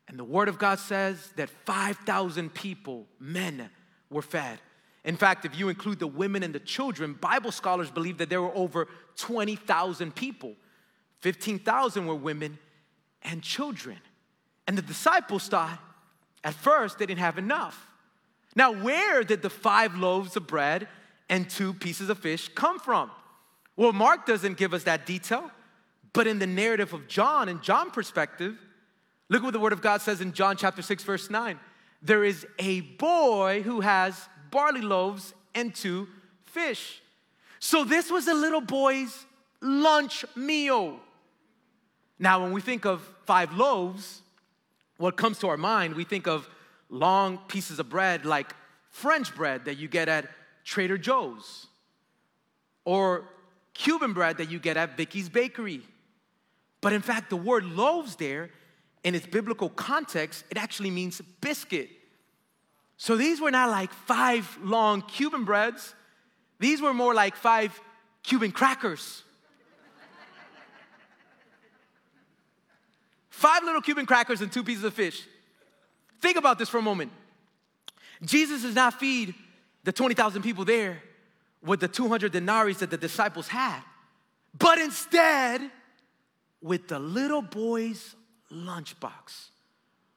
and 0.10 0.18
the 0.18 0.24
Word 0.24 0.50
of 0.50 0.58
God 0.58 0.80
says 0.80 1.32
that 1.36 1.52
5,000 1.66 2.52
people, 2.52 3.06
men, 3.20 3.70
were 4.10 4.24
fed. 4.24 4.60
In 5.06 5.16
fact, 5.16 5.46
if 5.46 5.58
you 5.58 5.70
include 5.70 6.00
the 6.00 6.08
women 6.08 6.42
and 6.42 6.54
the 6.54 6.60
children, 6.60 7.14
Bible 7.14 7.52
scholars 7.52 7.92
believe 7.92 8.18
that 8.18 8.28
there 8.28 8.42
were 8.42 8.54
over 8.56 8.88
20,000 9.18 10.14
people. 10.16 10.56
15,000 11.22 12.08
were 12.08 12.16
women 12.16 12.58
and 13.22 13.44
children. 13.44 13.98
And 14.68 14.76
the 14.76 14.82
disciples 14.82 15.48
thought 15.48 15.80
at 16.44 16.56
first 16.56 16.98
they 16.98 17.06
didn't 17.06 17.20
have 17.20 17.38
enough. 17.38 17.88
Now, 18.56 18.72
where 18.72 19.24
did 19.24 19.44
the 19.44 19.50
five 19.50 19.96
loaves 19.96 20.36
of 20.36 20.48
bread 20.48 20.88
and 21.30 21.48
two 21.48 21.72
pieces 21.72 22.10
of 22.10 22.18
fish 22.18 22.50
come 22.56 22.80
from? 22.80 23.12
Well, 23.76 23.94
Mark 23.94 24.26
doesn't 24.26 24.58
give 24.58 24.74
us 24.74 24.84
that 24.84 25.06
detail, 25.06 25.52
but 26.14 26.26
in 26.26 26.40
the 26.40 26.48
narrative 26.48 26.94
of 26.94 27.08
John, 27.08 27.48
in 27.48 27.62
John's 27.62 27.92
perspective, 27.94 28.58
Look 29.30 29.44
what 29.44 29.54
the 29.54 29.60
Word 29.60 29.74
of 29.74 29.82
God 29.82 30.02
says 30.02 30.22
in 30.22 30.34
John 30.34 30.58
chapter 30.58 30.82
6, 30.82 31.04
verse 31.04 31.30
9. 31.30 31.60
There 32.02 32.24
is 32.24 32.48
a 32.58 32.82
boy 32.82 33.62
who 33.62 33.82
has 33.82 34.28
barley 34.50 34.82
loaves 34.82 35.34
and 35.54 35.74
two 35.74 36.08
fish. 36.46 37.02
So 37.60 37.84
this 37.84 38.10
was 38.10 38.28
a 38.28 38.34
little 38.34 38.62
boy's 38.62 39.26
lunch 39.62 40.26
meal. 40.36 41.00
Now, 42.18 42.42
when 42.42 42.52
we 42.52 42.62
think 42.62 42.86
of 42.86 43.02
five 43.26 43.54
loaves, 43.54 44.22
what 44.98 45.16
comes 45.16 45.40
to 45.40 45.48
our 45.48 45.58
mind, 45.58 45.94
we 45.94 46.04
think 46.04 46.28
of 46.28 46.50
long 46.90 47.38
pieces 47.48 47.80
of 47.80 47.90
bread 47.90 48.26
like 48.26 48.56
French 48.90 49.36
bread 49.36 49.66
that 49.66 49.78
you 49.78 49.88
get 49.88 50.10
at 50.10 50.28
Trader 50.64 50.98
Joe's 50.98 51.68
or 52.84 53.26
Cuban 53.74 54.14
bread 54.14 54.38
that 54.38 54.50
you 54.50 54.60
get 54.60 54.76
at 54.76 54.98
Vicky's 54.98 55.30
Bakery. 55.30 55.82
But 56.82 56.94
in 56.94 57.02
fact, 57.02 57.30
the 57.30 57.38
word 57.38 57.66
loaves 57.66 58.16
there 58.16 58.50
in 59.04 59.16
its 59.16 59.26
biblical 59.26 59.70
context, 59.70 60.44
it 60.50 60.58
actually 60.58 60.92
means 60.92 61.22
biscuit. 61.42 61.90
So 62.98 63.16
these 63.16 63.40
were 63.40 63.52
not 63.52 63.70
like 63.70 63.94
five 63.94 64.58
long 64.62 65.02
Cuban 65.02 65.46
breads. 65.46 65.96
These 66.60 66.82
were 66.82 66.94
more 66.94 67.14
like 67.14 67.36
five 67.36 67.80
Cuban 68.24 68.52
crackers. 68.52 69.24
Five 73.30 73.64
little 73.64 73.82
Cuban 73.82 74.06
crackers 74.06 74.42
and 74.42 74.52
two 74.52 74.64
pieces 74.64 74.84
of 74.84 74.94
fish. 74.94 75.26
Think 76.20 76.36
about 76.36 76.60
this 76.60 76.68
for 76.68 76.78
a 76.78 76.82
moment. 76.82 77.12
Jesus 78.22 78.64
does 78.64 78.76
not 78.76 79.00
feed 79.00 79.34
the 79.86 79.94
20,000 79.94 80.42
people 80.42 80.66
there 80.66 81.02
with 81.64 81.80
the 81.80 81.88
200 81.88 82.34
denarii 82.34 82.74
that 82.74 82.90
the 82.90 82.98
disciples 82.98 83.48
had, 83.48 83.80
but 84.58 84.78
instead 84.78 85.72
with 86.62 86.90
the 86.90 87.00
little 87.00 87.42
boy's 87.42 88.16
lunchbox. 88.52 89.50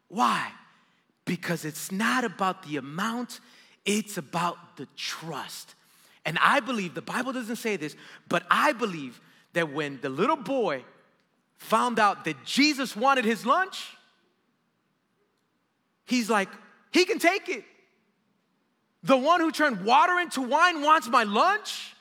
Why? 0.09 0.51
Because 1.25 1.65
it's 1.65 1.93
not 1.93 2.25
about 2.25 2.65
the 2.65 2.77
amount, 2.77 3.41
it's 3.85 4.19
about 4.19 4.77
the 4.77 4.87
trust. 4.97 5.75
And 6.25 6.39
I 6.41 6.61
believe, 6.61 6.95
the 6.95 7.03
Bible 7.03 7.33
doesn't 7.33 7.57
say 7.57 7.77
this, 7.77 7.97
but 8.29 8.45
I 8.51 8.73
believe 8.73 9.21
that 9.55 9.73
when 9.73 10.01
the 10.01 10.09
little 10.09 10.37
boy 10.37 10.85
found 11.59 11.99
out 11.99 12.25
that 12.25 12.45
Jesus 12.45 12.97
wanted 12.97 13.25
his 13.25 13.45
lunch, 13.45 13.97
he's 16.05 16.31
like, 16.31 16.49
he 16.93 17.05
can 17.05 17.19
take 17.19 17.49
it. 17.49 17.65
The 19.03 19.17
one 19.17 19.41
who 19.41 19.51
turned 19.51 19.85
water 19.85 20.19
into 20.21 20.43
wine 20.43 20.83
wants 20.83 21.09
my 21.09 21.25
lunch. 21.25 21.95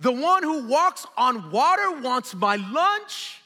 The 0.00 0.12
one 0.12 0.42
who 0.42 0.68
walks 0.68 1.06
on 1.16 1.50
water 1.50 2.00
wants 2.00 2.34
my 2.34 2.56
lunch. 2.56 3.42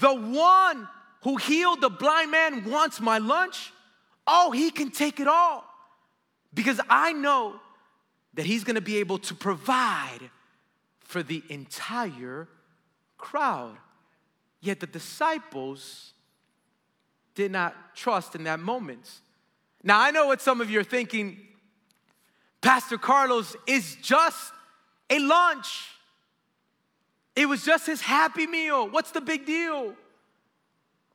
The 0.00 0.14
one 0.14 0.88
who 1.22 1.36
healed 1.36 1.80
the 1.80 1.88
blind 1.88 2.30
man 2.30 2.70
wants 2.70 3.00
my 3.00 3.18
lunch. 3.18 3.72
Oh, 4.26 4.50
he 4.50 4.70
can 4.70 4.90
take 4.90 5.20
it 5.20 5.28
all 5.28 5.64
because 6.52 6.80
I 6.88 7.12
know 7.12 7.60
that 8.34 8.46
he's 8.46 8.64
gonna 8.64 8.80
be 8.80 8.98
able 8.98 9.18
to 9.18 9.34
provide 9.34 10.30
for 11.00 11.22
the 11.22 11.42
entire 11.48 12.48
crowd. 13.16 13.76
Yet 14.60 14.80
the 14.80 14.86
disciples 14.86 16.12
did 17.34 17.52
not 17.52 17.94
trust 17.94 18.34
in 18.34 18.44
that 18.44 18.60
moment. 18.60 19.08
Now, 19.82 20.00
I 20.00 20.10
know 20.10 20.26
what 20.26 20.40
some 20.40 20.60
of 20.60 20.70
you 20.70 20.80
are 20.80 20.84
thinking 20.84 21.38
Pastor 22.60 22.98
Carlos 22.98 23.54
is 23.66 23.96
just 24.02 24.52
a 25.08 25.20
lunch. 25.20 25.88
It 27.36 27.46
was 27.46 27.62
just 27.62 27.86
his 27.86 28.00
happy 28.00 28.46
meal. 28.46 28.88
What's 28.88 29.10
the 29.10 29.20
big 29.20 29.44
deal? 29.44 29.94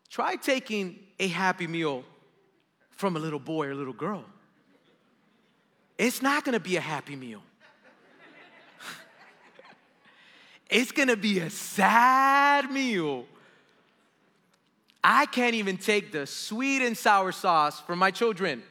Try 0.09 0.35
taking 0.35 0.99
a 1.19 1.27
happy 1.27 1.65
meal 1.65 2.03
from 2.91 3.15
a 3.15 3.19
little 3.19 3.39
boy 3.39 3.67
or 3.67 3.75
little 3.75 3.93
girl. 3.93 4.23
It's 5.97 6.21
not 6.21 6.45
gonna 6.45 6.59
be 6.59 6.77
a 6.77 6.81
happy 6.81 7.15
meal. 7.15 7.41
it's 10.69 10.91
gonna 10.91 11.15
be 11.15 11.39
a 11.39 11.49
sad 11.49 12.71
meal. 12.71 13.25
I 15.03 15.25
can't 15.25 15.55
even 15.55 15.77
take 15.77 16.11
the 16.11 16.27
sweet 16.27 16.83
and 16.83 16.95
sour 16.95 17.31
sauce 17.31 17.79
from 17.79 17.97
my 17.97 18.11
children. 18.11 18.61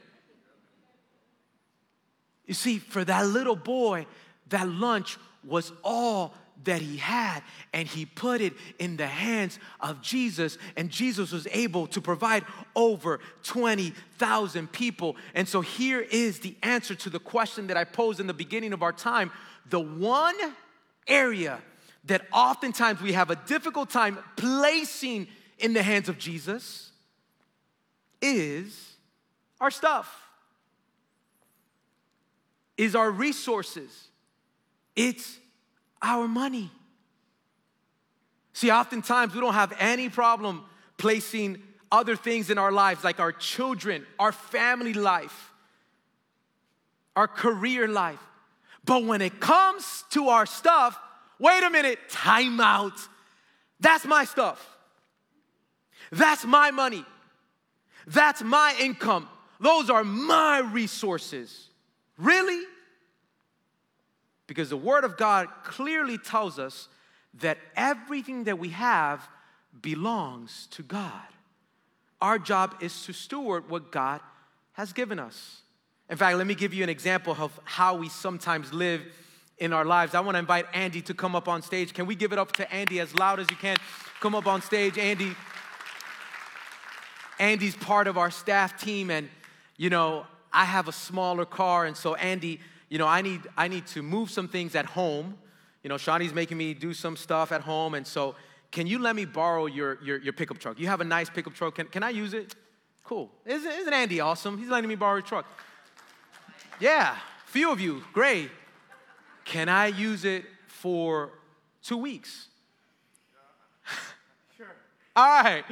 You 2.45 2.53
see, 2.53 2.79
for 2.79 3.03
that 3.03 3.27
little 3.27 3.55
boy, 3.55 4.05
that 4.49 4.67
lunch 4.69 5.17
was 5.43 5.73
all 5.83 6.33
that 6.63 6.81
he 6.81 6.97
had, 6.97 7.41
and 7.73 7.87
he 7.87 8.05
put 8.05 8.41
it 8.41 8.53
in 8.79 8.97
the 8.97 9.07
hands 9.07 9.59
of 9.79 10.01
Jesus, 10.01 10.57
and 10.75 10.89
Jesus 10.89 11.31
was 11.31 11.47
able 11.51 11.87
to 11.87 12.01
provide 12.01 12.43
over 12.75 13.19
20,000 13.43 14.71
people. 14.71 15.15
And 15.33 15.47
so 15.47 15.61
here 15.61 16.01
is 16.01 16.39
the 16.39 16.55
answer 16.61 16.95
to 16.95 17.09
the 17.09 17.19
question 17.19 17.67
that 17.67 17.77
I 17.77 17.83
posed 17.83 18.19
in 18.19 18.27
the 18.27 18.33
beginning 18.33 18.73
of 18.73 18.83
our 18.83 18.93
time. 18.93 19.31
The 19.69 19.79
one 19.79 20.35
area 21.07 21.59
that 22.05 22.25
oftentimes 22.31 23.01
we 23.01 23.13
have 23.13 23.29
a 23.29 23.35
difficult 23.35 23.89
time 23.89 24.17
placing 24.35 25.27
in 25.59 25.73
the 25.73 25.83
hands 25.83 26.09
of 26.09 26.17
Jesus 26.17 26.91
is 28.21 28.95
our 29.59 29.71
stuff, 29.71 30.27
is 32.77 32.95
our 32.95 33.11
resources, 33.11 34.07
it's 34.95 35.37
our 36.01 36.27
money. 36.27 36.71
See, 38.53 38.71
oftentimes 38.71 39.33
we 39.33 39.41
don't 39.41 39.53
have 39.53 39.73
any 39.79 40.09
problem 40.09 40.63
placing 40.97 41.61
other 41.91 42.15
things 42.15 42.49
in 42.49 42.57
our 42.57 42.71
lives, 42.71 43.03
like 43.03 43.19
our 43.19 43.31
children, 43.31 44.05
our 44.19 44.31
family 44.31 44.93
life, 44.93 45.51
our 47.15 47.27
career 47.27 47.87
life. 47.87 48.19
But 48.85 49.05
when 49.05 49.21
it 49.21 49.39
comes 49.39 50.03
to 50.11 50.29
our 50.29 50.45
stuff, 50.45 50.97
wait 51.39 51.63
a 51.63 51.69
minute, 51.69 51.99
time 52.09 52.59
out. 52.59 52.93
That's 53.79 54.05
my 54.05 54.25
stuff. 54.25 54.65
That's 56.11 56.45
my 56.45 56.71
money. 56.71 57.05
That's 58.07 58.41
my 58.41 58.75
income. 58.79 59.27
Those 59.59 59.89
are 59.89 60.03
my 60.03 60.59
resources. 60.59 61.67
Really? 62.17 62.63
Because 64.51 64.69
the 64.69 64.75
Word 64.75 65.05
of 65.05 65.15
God 65.15 65.47
clearly 65.63 66.17
tells 66.17 66.59
us 66.59 66.89
that 67.35 67.57
everything 67.73 68.43
that 68.43 68.59
we 68.59 68.67
have 68.67 69.25
belongs 69.81 70.67
to 70.71 70.83
God. 70.83 71.21
Our 72.19 72.37
job 72.37 72.75
is 72.81 73.05
to 73.05 73.13
steward 73.13 73.69
what 73.69 73.93
God 73.93 74.19
has 74.73 74.91
given 74.91 75.19
us. 75.19 75.61
In 76.09 76.17
fact, 76.17 76.37
let 76.37 76.45
me 76.45 76.53
give 76.53 76.73
you 76.73 76.83
an 76.83 76.89
example 76.89 77.33
of 77.39 77.57
how 77.63 77.95
we 77.95 78.09
sometimes 78.09 78.73
live 78.73 79.01
in 79.57 79.71
our 79.71 79.85
lives. 79.85 80.15
I 80.15 80.19
want 80.19 80.35
to 80.35 80.39
invite 80.39 80.65
Andy 80.73 81.01
to 81.03 81.13
come 81.13 81.33
up 81.33 81.47
on 81.47 81.61
stage. 81.61 81.93
Can 81.93 82.05
we 82.05 82.13
give 82.13 82.33
it 82.33 82.37
up 82.37 82.51
to 82.57 82.69
Andy 82.73 82.99
as 82.99 83.15
loud 83.15 83.39
as 83.39 83.49
you 83.49 83.55
can? 83.55 83.77
Come 84.19 84.35
up 84.35 84.47
on 84.47 84.61
stage, 84.61 84.97
Andy. 84.97 85.33
Andy's 87.39 87.77
part 87.77 88.09
of 88.09 88.17
our 88.17 88.31
staff 88.31 88.77
team, 88.77 89.11
and 89.11 89.29
you 89.77 89.89
know, 89.89 90.25
I 90.51 90.65
have 90.65 90.89
a 90.89 90.91
smaller 90.91 91.45
car, 91.45 91.85
and 91.85 91.95
so 91.95 92.15
Andy, 92.15 92.59
you 92.91 92.97
know, 92.97 93.07
I 93.07 93.21
need 93.21 93.47
I 93.55 93.69
need 93.69 93.87
to 93.87 94.03
move 94.03 94.29
some 94.29 94.49
things 94.49 94.75
at 94.75 94.85
home. 94.85 95.37
You 95.81 95.87
know, 95.87 95.97
Shawnee's 95.97 96.33
making 96.33 96.57
me 96.57 96.73
do 96.73 96.93
some 96.93 97.15
stuff 97.15 97.53
at 97.53 97.61
home, 97.61 97.93
and 97.93 98.05
so 98.05 98.35
can 98.69 98.85
you 98.85 98.99
let 98.99 99.15
me 99.15 99.23
borrow 99.23 99.65
your 99.65 99.97
your, 100.03 100.19
your 100.19 100.33
pickup 100.33 100.59
truck? 100.59 100.77
You 100.77 100.87
have 100.87 100.99
a 100.99 101.05
nice 101.05 101.29
pickup 101.29 101.53
truck. 101.53 101.75
Can, 101.75 101.87
can 101.87 102.03
I 102.03 102.09
use 102.09 102.33
it? 102.33 102.53
Cool. 103.05 103.31
Isn't, 103.45 103.71
isn't 103.71 103.93
Andy 103.93 104.19
awesome? 104.19 104.57
He's 104.57 104.67
letting 104.67 104.89
me 104.89 104.95
borrow 104.95 105.19
a 105.19 105.21
truck. 105.21 105.45
Yeah, 106.81 107.15
few 107.45 107.71
of 107.71 107.79
you, 107.79 108.03
great. 108.11 108.51
Can 109.45 109.69
I 109.69 109.87
use 109.87 110.25
it 110.25 110.43
for 110.67 111.31
two 111.81 111.97
weeks? 111.97 112.49
Sure. 114.57 114.67
All 115.15 115.43
right. 115.43 115.63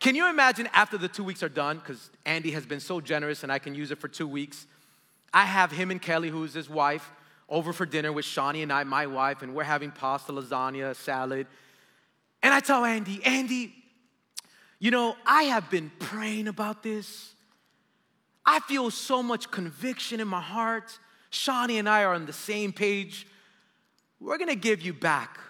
Can 0.00 0.14
you 0.14 0.28
imagine 0.28 0.68
after 0.74 0.98
the 0.98 1.08
two 1.08 1.24
weeks 1.24 1.42
are 1.42 1.48
done, 1.48 1.78
because 1.78 2.10
Andy 2.26 2.50
has 2.50 2.66
been 2.66 2.78
so 2.78 3.00
generous 3.00 3.42
and 3.42 3.50
I 3.50 3.58
can 3.58 3.74
use 3.74 3.90
it 3.90 3.98
for 3.98 4.06
two 4.06 4.28
weeks? 4.28 4.66
I 5.34 5.44
have 5.44 5.72
him 5.72 5.90
and 5.90 6.00
Kelly, 6.00 6.28
who's 6.30 6.54
his 6.54 6.70
wife, 6.70 7.10
over 7.48 7.72
for 7.72 7.84
dinner 7.84 8.12
with 8.12 8.24
Shawnee 8.24 8.62
and 8.62 8.72
I, 8.72 8.84
my 8.84 9.06
wife, 9.06 9.42
and 9.42 9.52
we're 9.52 9.64
having 9.64 9.90
pasta, 9.90 10.32
lasagna, 10.32 10.94
salad. 10.94 11.48
And 12.40 12.54
I 12.54 12.60
tell 12.60 12.84
Andy, 12.84 13.20
Andy, 13.24 13.74
you 14.78 14.92
know, 14.92 15.16
I 15.26 15.44
have 15.44 15.68
been 15.70 15.90
praying 15.98 16.46
about 16.46 16.84
this. 16.84 17.34
I 18.46 18.60
feel 18.60 18.92
so 18.92 19.22
much 19.22 19.50
conviction 19.50 20.20
in 20.20 20.28
my 20.28 20.40
heart. 20.40 20.98
Shawnee 21.30 21.78
and 21.78 21.88
I 21.88 22.04
are 22.04 22.14
on 22.14 22.26
the 22.26 22.32
same 22.32 22.72
page. 22.72 23.26
We're 24.20 24.38
gonna 24.38 24.54
give 24.54 24.82
you 24.82 24.92
back 24.92 25.40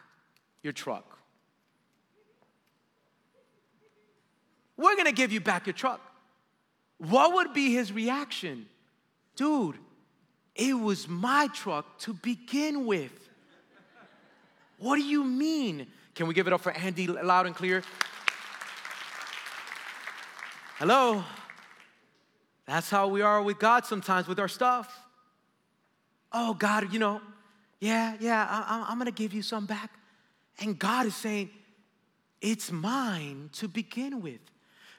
your 0.63 0.73
truck. 0.73 1.19
We're 4.79 4.97
gonna 4.97 5.13
give 5.13 5.31
you 5.31 5.41
back 5.41 5.67
your 5.67 5.75
truck. 5.75 6.01
What 6.97 7.35
would 7.35 7.53
be 7.53 7.75
his 7.75 7.93
reaction? 7.93 8.67
Dude, 9.37 9.77
it 10.55 10.75
was 10.75 11.09
my 11.09 11.49
truck 11.53 11.99
to 12.01 12.15
begin 12.15 12.87
with. 12.87 13.13
What 14.79 14.97
do 14.97 15.03
you 15.03 15.25
mean? 15.25 15.87
Can 16.15 16.27
we 16.27 16.35
give 16.35 16.47
it 16.47 16.53
up 16.53 16.61
for 16.61 16.73
Andy 16.73 17.07
loud 17.07 17.47
and 17.47 17.55
clear? 17.55 17.83
Hello? 20.79 21.25
That's 22.67 22.91
how 22.91 23.09
we 23.09 23.23
are 23.23 23.43
with 23.43 23.59
God 23.59 23.85
sometimes 23.85 24.27
with 24.27 24.39
our 24.39 24.49
stuff. 24.49 25.01
Oh, 26.33 26.55
God, 26.55 26.93
you 26.93 26.99
know, 26.99 27.21
yeah, 27.81 28.17
yeah, 28.19 28.47
I, 28.49 28.91
am 28.91 28.99
gonna 28.99 29.11
give 29.11 29.35
you 29.35 29.43
some 29.43 29.67
back. 29.67 29.91
And 30.61 30.79
God 30.79 31.07
is 31.07 31.15
saying, 31.15 31.51
it's 32.41 32.71
mine 32.71 33.51
to 33.55 33.69
begin 33.69 34.21
with. 34.21 34.41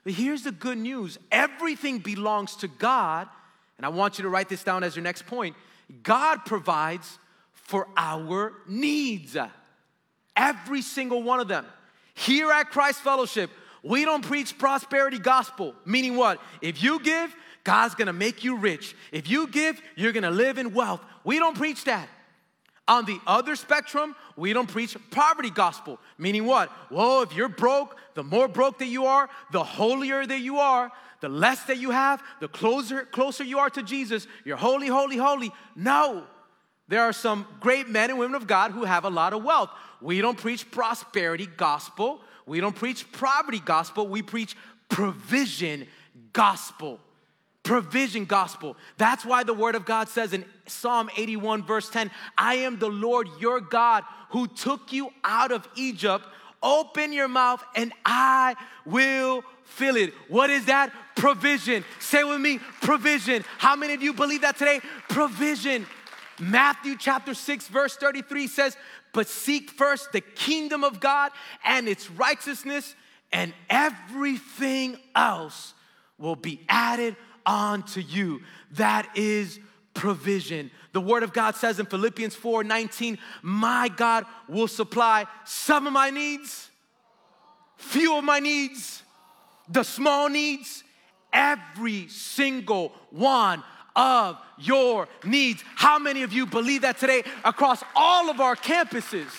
But 0.03 0.13
here's 0.13 0.43
the 0.43 0.51
good 0.51 0.77
news 0.77 1.17
everything 1.31 1.99
belongs 1.99 2.55
to 2.57 2.67
God. 2.67 3.27
And 3.77 3.85
I 3.85 3.89
want 3.89 4.17
you 4.17 4.23
to 4.23 4.29
write 4.29 4.49
this 4.49 4.63
down 4.63 4.83
as 4.83 4.95
your 4.95 5.03
next 5.03 5.25
point. 5.25 5.55
God 6.03 6.45
provides 6.45 7.19
for 7.53 7.87
our 7.97 8.53
needs, 8.67 9.35
every 10.35 10.81
single 10.81 11.23
one 11.23 11.39
of 11.39 11.47
them. 11.47 11.65
Here 12.13 12.51
at 12.51 12.69
Christ 12.69 13.01
Fellowship, 13.01 13.49
we 13.83 14.05
don't 14.05 14.23
preach 14.23 14.57
prosperity 14.57 15.19
gospel, 15.19 15.75
meaning 15.85 16.15
what? 16.15 16.41
If 16.61 16.81
you 16.81 16.99
give, 16.99 17.35
God's 17.63 17.95
gonna 17.95 18.13
make 18.13 18.43
you 18.43 18.57
rich. 18.57 18.95
If 19.11 19.29
you 19.29 19.47
give, 19.47 19.81
you're 19.95 20.11
gonna 20.11 20.31
live 20.31 20.57
in 20.57 20.73
wealth. 20.73 21.01
We 21.23 21.39
don't 21.39 21.57
preach 21.57 21.83
that. 21.85 22.07
On 22.87 23.03
the 23.05 23.19
other 23.25 23.55
spectrum, 23.55 24.15
we 24.35 24.53
don't 24.53 24.67
preach 24.67 24.95
poverty 25.09 25.49
gospel, 25.49 25.99
meaning 26.19 26.45
what? 26.45 26.71
Well, 26.91 27.23
if 27.23 27.35
you're 27.35 27.49
broke, 27.49 27.97
the 28.13 28.23
more 28.23 28.47
broke 28.47 28.77
that 28.79 28.87
you 28.87 29.07
are, 29.07 29.27
the 29.51 29.63
holier 29.63 30.25
that 30.25 30.39
you 30.39 30.59
are, 30.59 30.91
the 31.21 31.29
less 31.29 31.63
that 31.63 31.77
you 31.77 31.91
have, 31.91 32.21
the 32.39 32.47
closer, 32.47 33.05
closer 33.05 33.43
you 33.43 33.59
are 33.59 33.69
to 33.69 33.83
Jesus. 33.83 34.27
You're 34.43 34.57
holy, 34.57 34.87
holy, 34.87 35.17
holy. 35.17 35.51
No. 35.75 36.23
There 36.87 37.01
are 37.01 37.13
some 37.13 37.47
great 37.59 37.89
men 37.89 38.09
and 38.09 38.19
women 38.19 38.35
of 38.35 38.47
God 38.47 38.71
who 38.71 38.83
have 38.83 39.05
a 39.05 39.09
lot 39.09 39.33
of 39.33 39.43
wealth. 39.43 39.69
We 40.01 40.21
don't 40.21 40.37
preach 40.37 40.69
prosperity 40.69 41.47
gospel. 41.57 42.21
We 42.45 42.59
don't 42.59 42.75
preach 42.75 43.11
poverty 43.11 43.59
gospel. 43.59 44.07
We 44.07 44.21
preach 44.21 44.55
provision 44.89 45.87
gospel. 46.33 46.99
Provision 47.63 48.25
gospel. 48.25 48.77
That's 48.97 49.25
why 49.25 49.43
the 49.43 49.53
word 49.53 49.73
of 49.73 49.85
God 49.85 50.09
says 50.09 50.33
in 50.33 50.45
Psalm 50.67 51.09
81, 51.17 51.63
verse 51.63 51.89
10 51.89 52.11
I 52.37 52.55
am 52.55 52.77
the 52.77 52.89
Lord 52.89 53.27
your 53.39 53.59
God 53.59 54.03
who 54.29 54.47
took 54.47 54.93
you 54.93 55.09
out 55.23 55.51
of 55.51 55.67
Egypt. 55.75 56.25
Open 56.65 57.13
your 57.13 57.27
mouth 57.27 57.63
and 57.75 57.93
I 58.03 58.55
will 58.85 59.43
fill 59.63 59.97
it. 59.97 60.13
What 60.29 60.49
is 60.49 60.65
that? 60.65 60.91
Provision. 61.15 61.85
Say 61.99 62.23
with 62.23 62.41
me, 62.41 62.57
provision. 62.81 63.45
How 63.59 63.75
many 63.75 63.93
of 63.93 64.01
you 64.01 64.13
believe 64.13 64.41
that 64.41 64.57
today? 64.57 64.81
Provision. 65.07 65.85
Matthew 66.39 66.97
chapter 66.97 67.35
6, 67.35 67.67
verse 67.67 67.95
33 67.97 68.47
says, 68.47 68.75
But 69.13 69.27
seek 69.27 69.69
first 69.69 70.11
the 70.11 70.21
kingdom 70.21 70.83
of 70.83 70.99
God 70.99 71.31
and 71.63 71.87
its 71.87 72.09
righteousness, 72.09 72.95
and 73.31 73.53
everything 73.69 74.97
else 75.15 75.75
will 76.17 76.35
be 76.35 76.61
added 76.67 77.15
onto 77.45 78.01
you. 78.01 78.41
That 78.71 79.07
is 79.15 79.59
provision. 79.95 80.69
The 80.91 81.01
word 81.01 81.23
of 81.23 81.33
God 81.33 81.55
says 81.55 81.79
in 81.79 81.87
Philippians 81.87 82.35
4 82.35 82.63
19, 82.63 83.17
My 83.41 83.89
God 83.89 84.25
will 84.47 84.67
supply 84.67 85.25
some 85.45 85.87
of 85.87 85.93
my 85.93 86.11
needs, 86.11 86.69
few 87.77 88.15
of 88.17 88.23
my 88.23 88.39
needs, 88.39 89.01
the 89.67 89.83
small 89.83 90.29
needs, 90.29 90.83
every 91.33 92.07
single 92.09 92.93
one 93.09 93.63
of 93.95 94.37
your 94.59 95.07
needs. 95.23 95.63
How 95.75 95.97
many 95.97 96.21
of 96.23 96.33
you 96.33 96.45
believe 96.45 96.81
that 96.81 96.97
today 96.97 97.23
across 97.43 97.83
all 97.95 98.29
of 98.29 98.39
our 98.39 98.55
campuses? 98.55 99.31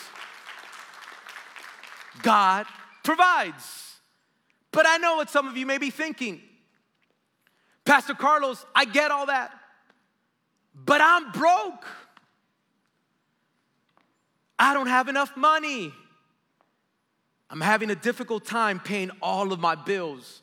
God 2.23 2.66
provides. 3.05 3.95
But 4.73 4.87
I 4.87 4.97
know 4.99 5.16
what 5.16 5.31
some 5.31 5.47
of 5.47 5.57
you 5.57 5.64
may 5.64 5.79
be 5.79 5.90
thinking. 5.90 6.40
Pastor 7.85 8.14
Carlos, 8.14 8.66
I 8.75 8.85
get 8.85 9.11
all 9.11 9.27
that, 9.27 9.53
but 10.85 11.01
I'm 11.01 11.33
broke. 11.33 11.87
I 14.59 14.75
don't 14.75 14.87
have 14.87 15.09
enough 15.09 15.37
money. 15.37 15.93
I'm 17.49 17.61
having 17.61 17.91
a 17.91 17.95
difficult 17.95 18.45
time 18.45 18.81
paying 18.81 19.11
all 19.23 19.53
of 19.53 19.61
my 19.61 19.75
bills. 19.75 20.43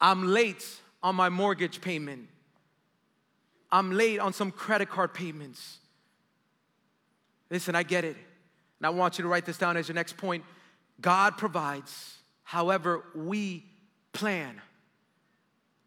I'm 0.00 0.28
late 0.28 0.64
on 1.02 1.14
my 1.14 1.28
mortgage 1.28 1.80
payment. 1.80 2.28
I'm 3.70 3.92
late 3.92 4.18
on 4.18 4.32
some 4.32 4.50
credit 4.50 4.88
card 4.88 5.14
payments. 5.14 5.78
Listen, 7.50 7.74
I 7.74 7.82
get 7.82 8.04
it. 8.04 8.16
And 8.78 8.86
I 8.86 8.90
want 8.90 9.18
you 9.18 9.22
to 9.22 9.28
write 9.28 9.46
this 9.46 9.58
down 9.58 9.76
as 9.76 9.88
your 9.88 9.94
next 9.94 10.16
point. 10.16 10.44
God 11.00 11.36
provides, 11.36 12.18
however, 12.42 13.04
we 13.14 13.64
plan. 14.12 14.60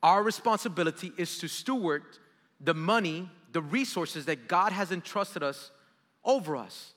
Our 0.03 0.23
responsibility 0.23 1.11
is 1.17 1.37
to 1.39 1.47
steward 1.47 2.03
the 2.63 2.73
money, 2.73 3.29
the 3.51 3.61
resources 3.61 4.25
that 4.25 4.47
God 4.47 4.71
has 4.71 4.91
entrusted 4.91 5.43
us 5.43 5.71
over 6.23 6.55
us 6.55 6.93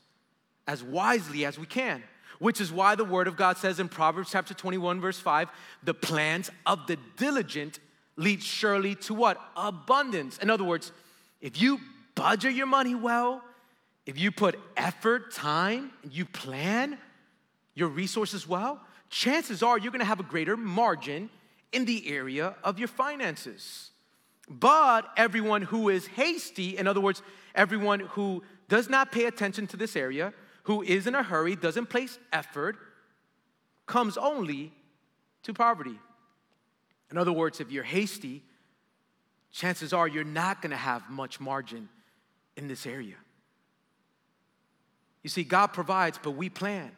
as 0.67 0.83
wisely 0.83 1.45
as 1.45 1.59
we 1.59 1.67
can. 1.67 2.03
Which 2.39 2.61
is 2.61 2.73
why 2.73 2.95
the 2.95 3.05
word 3.05 3.29
of 3.29 3.37
God 3.37 3.57
says 3.59 3.79
in 3.79 3.89
Proverbs 3.89 4.31
chapter 4.31 4.55
21, 4.55 5.01
verse 5.01 5.19
5, 5.19 5.49
the 5.85 5.95
plans 5.95 6.51
of 6.67 6.87
the 6.87 6.99
diligent 7.17 7.79
lead 8.17 8.43
surely 8.43 8.97
to 8.97 9.15
what? 9.15 9.41
Abundance. 9.57 10.39
In 10.39 10.51
other 10.51 10.65
words, 10.65 10.93
if 11.41 11.61
you 11.61 11.81
budget 12.15 12.55
your 12.55 12.67
money 12.67 12.95
well, 12.95 13.43
if 14.05 14.19
you 14.19 14.31
put 14.31 14.59
effort, 14.77 15.33
time, 15.33 15.91
and 16.03 16.13
you 16.13 16.25
plan 16.25 16.99
your 17.75 17.89
resources 17.89 18.47
well, 18.47 18.81
chances 19.11 19.63
are 19.63 19.79
you're 19.79 19.93
gonna 19.93 20.05
have 20.05 20.21
a 20.21 20.25
greater 20.25 20.57
margin 20.57 21.31
in 21.73 21.85
the 21.85 22.09
area 22.09 22.55
of 22.63 22.79
your 22.79 22.89
finances. 22.89 23.91
But 24.49 25.09
everyone 25.17 25.63
who 25.63 25.89
is 25.89 26.07
hasty, 26.07 26.77
in 26.77 26.87
other 26.87 27.01
words, 27.01 27.23
everyone 27.55 28.01
who 28.01 28.43
does 28.69 28.89
not 28.89 29.13
pay 29.13 29.25
attention 29.25 29.67
to 29.69 29.77
this 29.77 29.97
area, 29.97 30.33
who 30.65 30.83
is 30.83 31.07
in 31.07 31.15
a 31.15 31.23
hurry, 31.23 31.57
doesn't 31.57 31.87
place 31.87 32.19
effort, 32.33 32.77
comes 33.87 34.17
only 34.17 34.73
to 35.43 35.55
poverty. 35.55 35.99
In 37.11 37.19
other 37.19 37.33
words, 37.33 37.61
if 37.61 37.71
you're 37.71 37.85
hasty, 37.85 38.43
chances 39.53 39.93
are 39.93 40.09
you're 40.09 40.25
not 40.25 40.61
gonna 40.61 40.77
have 40.77 41.09
much 41.11 41.41
margin 41.41 41.89
in 42.57 42.69
this 42.69 42.87
area. 42.87 43.17
You 45.23 45.31
see, 45.31 45.45
God 45.45 45.69
provides, 45.69 46.19
but 46.23 46.33
we 46.33 46.49
plan. 46.49 46.91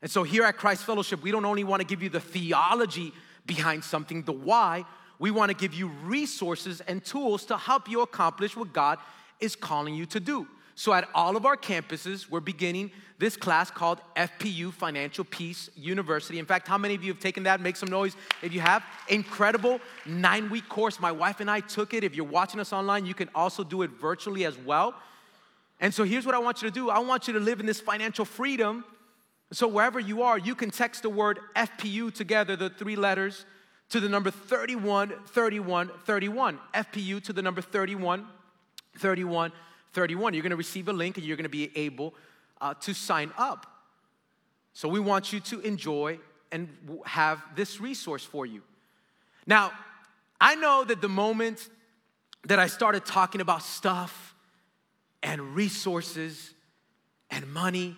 And 0.00 0.10
so 0.10 0.22
here 0.22 0.44
at 0.44 0.56
Christ 0.56 0.84
Fellowship, 0.84 1.22
we 1.22 1.32
don't 1.32 1.44
only 1.44 1.64
wanna 1.64 1.84
give 1.84 2.02
you 2.02 2.08
the 2.08 2.20
theology 2.20 3.12
behind 3.46 3.82
something, 3.82 4.22
the 4.22 4.32
why, 4.32 4.84
we 5.18 5.30
wanna 5.30 5.54
give 5.54 5.74
you 5.74 5.88
resources 6.04 6.80
and 6.82 7.04
tools 7.04 7.44
to 7.46 7.56
help 7.56 7.88
you 7.88 8.02
accomplish 8.02 8.56
what 8.56 8.72
God 8.72 8.98
is 9.40 9.56
calling 9.56 9.94
you 9.94 10.06
to 10.06 10.20
do. 10.20 10.46
So, 10.78 10.92
at 10.92 11.08
all 11.12 11.36
of 11.36 11.44
our 11.44 11.56
campuses, 11.56 12.30
we're 12.30 12.38
beginning 12.38 12.92
this 13.18 13.36
class 13.36 13.68
called 13.68 14.00
FPU 14.14 14.72
Financial 14.72 15.24
Peace 15.24 15.68
University. 15.74 16.38
In 16.38 16.46
fact, 16.46 16.68
how 16.68 16.78
many 16.78 16.94
of 16.94 17.02
you 17.02 17.12
have 17.12 17.20
taken 17.20 17.42
that? 17.42 17.60
Make 17.60 17.74
some 17.74 17.88
noise 17.88 18.14
if 18.42 18.52
you 18.54 18.60
have. 18.60 18.84
Incredible 19.08 19.80
nine 20.06 20.48
week 20.50 20.68
course. 20.68 21.00
My 21.00 21.10
wife 21.10 21.40
and 21.40 21.50
I 21.50 21.58
took 21.58 21.94
it. 21.94 22.04
If 22.04 22.14
you're 22.14 22.24
watching 22.24 22.60
us 22.60 22.72
online, 22.72 23.06
you 23.06 23.14
can 23.14 23.28
also 23.34 23.64
do 23.64 23.82
it 23.82 23.90
virtually 24.00 24.44
as 24.44 24.56
well. 24.56 24.94
And 25.80 25.92
so, 25.92 26.04
here's 26.04 26.24
what 26.24 26.36
I 26.36 26.38
want 26.38 26.62
you 26.62 26.68
to 26.68 26.74
do 26.74 26.90
I 26.90 27.00
want 27.00 27.26
you 27.26 27.34
to 27.34 27.40
live 27.40 27.58
in 27.58 27.66
this 27.66 27.80
financial 27.80 28.24
freedom. 28.24 28.84
So, 29.50 29.66
wherever 29.66 29.98
you 29.98 30.22
are, 30.22 30.38
you 30.38 30.54
can 30.54 30.70
text 30.70 31.02
the 31.02 31.10
word 31.10 31.40
FPU 31.56 32.14
together, 32.14 32.54
the 32.54 32.70
three 32.70 32.94
letters, 32.94 33.46
to 33.90 34.00
the 34.00 34.08
number 34.08 34.30
31, 34.30 35.12
31, 35.26 35.90
31. 36.04 36.58
FPU 36.74 37.22
to 37.24 37.32
the 37.32 37.42
number 37.42 37.62
31, 37.62 38.26
31, 38.98 39.52
31. 39.92 40.34
You're 40.34 40.42
going 40.42 40.50
to 40.50 40.56
receive 40.56 40.88
a 40.88 40.92
link 40.92 41.16
and 41.16 41.26
you're 41.26 41.36
going 41.36 41.44
to 41.44 41.48
be 41.48 41.70
able 41.76 42.14
uh, 42.60 42.74
to 42.74 42.94
sign 42.94 43.32
up. 43.38 43.66
So 44.74 44.88
we 44.88 45.00
want 45.00 45.32
you 45.32 45.40
to 45.40 45.60
enjoy 45.60 46.18
and 46.52 46.68
have 47.04 47.42
this 47.54 47.80
resource 47.80 48.24
for 48.24 48.46
you. 48.46 48.62
Now, 49.46 49.72
I 50.40 50.54
know 50.54 50.84
that 50.84 51.00
the 51.00 51.08
moment 51.08 51.68
that 52.44 52.58
I 52.58 52.66
started 52.66 53.04
talking 53.04 53.40
about 53.40 53.62
stuff 53.62 54.34
and 55.22 55.54
resources 55.54 56.54
and 57.30 57.52
money, 57.52 57.96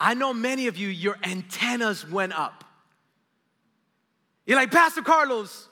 I 0.00 0.14
know 0.14 0.34
many 0.34 0.66
of 0.66 0.76
you, 0.76 0.88
your 0.88 1.16
antennas 1.22 2.08
went 2.08 2.32
up. 2.36 2.64
You're 4.46 4.58
like, 4.58 4.70
Pastor 4.70 5.02
Carlos, 5.02 5.68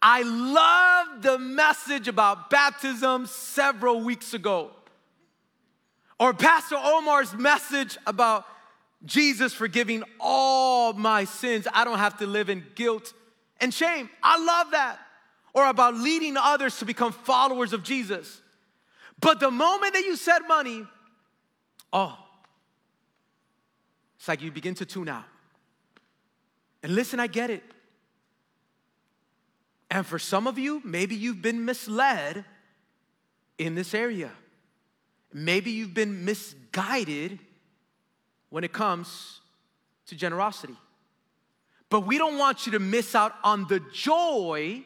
I 0.00 0.22
love 0.22 1.22
the 1.22 1.38
message 1.38 2.08
about 2.08 2.50
baptism 2.50 3.26
several 3.26 4.00
weeks 4.00 4.34
ago. 4.34 4.70
Or 6.18 6.32
Pastor 6.32 6.76
Omar's 6.76 7.34
message 7.34 7.98
about 8.06 8.46
Jesus 9.04 9.52
forgiving 9.52 10.02
all 10.18 10.92
my 10.94 11.24
sins. 11.24 11.66
I 11.72 11.84
don't 11.84 11.98
have 11.98 12.18
to 12.18 12.26
live 12.26 12.48
in 12.48 12.64
guilt 12.74 13.12
and 13.60 13.72
shame. 13.72 14.08
I 14.22 14.42
love 14.42 14.70
that. 14.72 14.98
Or 15.52 15.66
about 15.66 15.94
leading 15.94 16.36
others 16.36 16.78
to 16.78 16.84
become 16.84 17.12
followers 17.12 17.72
of 17.72 17.82
Jesus. 17.82 18.40
But 19.20 19.40
the 19.40 19.50
moment 19.50 19.94
that 19.94 20.04
you 20.04 20.16
said 20.16 20.40
money, 20.46 20.86
oh, 21.92 22.18
it's 24.18 24.28
like 24.28 24.42
you 24.42 24.50
begin 24.50 24.74
to 24.76 24.86
tune 24.86 25.08
out. 25.08 25.24
And 26.82 26.94
listen, 26.94 27.20
I 27.20 27.26
get 27.26 27.50
it. 27.50 27.62
And 29.90 30.04
for 30.04 30.18
some 30.18 30.46
of 30.46 30.58
you, 30.58 30.82
maybe 30.84 31.14
you've 31.14 31.42
been 31.42 31.64
misled 31.64 32.44
in 33.58 33.74
this 33.74 33.94
area. 33.94 34.30
Maybe 35.32 35.70
you've 35.70 35.94
been 35.94 36.24
misguided 36.24 37.38
when 38.50 38.64
it 38.64 38.72
comes 38.72 39.40
to 40.06 40.16
generosity. 40.16 40.76
But 41.88 42.00
we 42.00 42.18
don't 42.18 42.38
want 42.38 42.66
you 42.66 42.72
to 42.72 42.78
miss 42.78 43.14
out 43.14 43.34
on 43.44 43.66
the 43.68 43.80
joy 43.92 44.82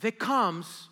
that 0.00 0.18
comes 0.18 0.88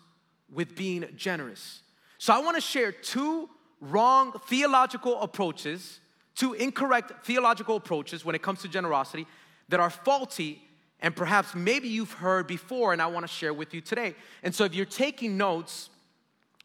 with 0.51 0.75
being 0.75 1.05
generous. 1.15 1.81
So 2.17 2.33
I 2.33 2.39
want 2.39 2.55
to 2.55 2.61
share 2.61 2.91
two 2.91 3.49
wrong 3.79 4.33
theological 4.47 5.21
approaches, 5.21 5.99
two 6.35 6.53
incorrect 6.53 7.25
theological 7.25 7.77
approaches 7.77 8.25
when 8.25 8.35
it 8.35 8.41
comes 8.41 8.61
to 8.61 8.67
generosity 8.67 9.25
that 9.69 9.79
are 9.79 9.89
faulty 9.89 10.61
and 11.01 11.15
perhaps 11.15 11.55
maybe 11.55 11.87
you've 11.87 12.13
heard 12.13 12.47
before, 12.47 12.93
and 12.93 13.01
I 13.01 13.07
want 13.07 13.23
to 13.23 13.31
share 13.31 13.53
with 13.53 13.73
you 13.73 13.81
today. 13.81 14.15
And 14.43 14.53
so 14.53 14.65
if 14.65 14.75
you're 14.75 14.85
taking 14.85 15.35
notes, 15.37 15.89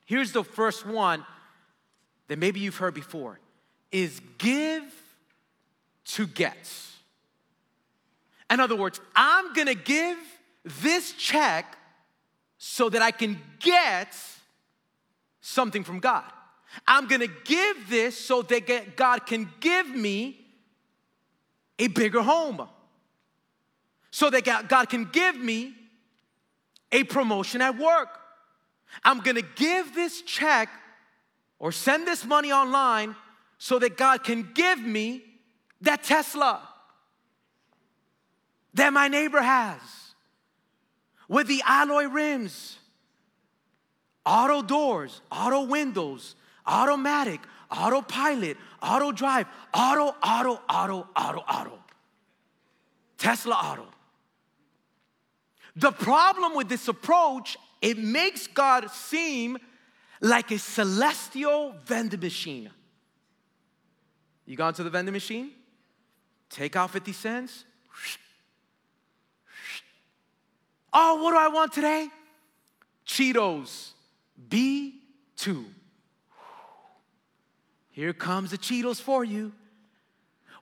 here's 0.05 0.33
the 0.33 0.44
first 0.44 0.85
one 0.87 1.25
that 2.29 2.38
maybe 2.38 2.61
you've 2.61 2.77
heard 2.77 2.94
before 2.94 3.40
is 3.92 4.20
give 4.38 4.83
to 6.05 6.27
get. 6.27 6.57
In 8.51 8.61
other 8.61 8.77
words, 8.77 9.01
I'm 9.14 9.53
gonna 9.55 9.75
give 9.75 10.18
this 10.64 11.12
check 11.12 11.77
so 12.59 12.88
that 12.88 13.03
I 13.03 13.11
can 13.11 13.40
get 13.61 14.14
something 15.40 15.85
from 15.85 16.01
God. 16.01 16.25
I'm 16.87 17.07
gonna 17.07 17.27
give 17.27 17.88
this 17.88 18.18
so 18.18 18.42
that 18.42 18.96
God 18.96 19.27
can 19.27 19.49
give 19.61 19.88
me 19.88 20.40
a 21.79 21.88
bigger 21.88 22.22
home, 22.22 22.68
so 24.17 24.31
that 24.31 24.67
God 24.69 24.89
can 24.89 25.05
give 25.13 25.37
me 25.37 25.75
a 26.91 27.05
promotion 27.05 27.61
at 27.61 27.77
work. 27.77 28.09
I'm 29.05 29.21
gonna 29.21 29.43
give 29.43 29.95
this 29.95 30.23
check 30.23 30.71
or 31.59 31.71
send 31.71 32.07
this 32.07 32.25
money 32.25 32.51
online 32.51 33.15
so 33.59 33.79
that 33.79 33.99
God 33.99 34.25
can 34.25 34.53
give 34.55 34.81
me 34.81 35.23
that 35.83 36.03
Tesla 36.03 36.67
that 38.73 38.91
my 38.91 39.09
neighbor 39.09 39.43
has 39.43 39.83
with 41.29 41.47
the 41.47 41.61
alloy 41.67 42.05
rims, 42.05 42.79
auto 44.25 44.63
doors, 44.63 45.21
auto 45.31 45.65
windows, 45.65 46.37
automatic, 46.67 47.41
autopilot, 47.71 48.57
auto 48.81 49.13
drive, 49.13 49.47
auto, 49.75 50.17
auto, 50.23 50.59
auto, 50.71 51.07
auto, 51.15 51.45
auto. 51.47 51.79
Tesla 53.19 53.55
auto. 53.55 53.89
The 55.77 55.93
problem 55.93 56.57
with 56.57 56.69
this 56.71 56.89
approach, 56.89 57.59
it 57.83 57.99
makes 57.99 58.47
God 58.47 58.91
seem 58.91 59.59
like 60.23 60.51
a 60.51 60.59
celestial 60.59 61.75
vending 61.85 62.21
machine. 62.21 62.71
You 64.47 64.57
gone 64.57 64.73
to 64.75 64.83
the 64.83 64.91
vending 64.91 65.12
machine? 65.12 65.51
Take 66.49 66.77
out 66.77 66.91
50 66.91 67.12
cents. 67.12 67.65
Oh, 70.93 71.23
what 71.23 71.33
do 71.33 71.37
I 71.37 71.49
want 71.49 71.75
today? 71.75 72.09
Cheetos 73.07 73.91
B2. 74.49 75.65
Here 77.91 78.12
comes 78.15 78.51
the 78.51 78.59
Cheetos 78.59 79.01
for 79.01 79.25
you. 79.25 79.53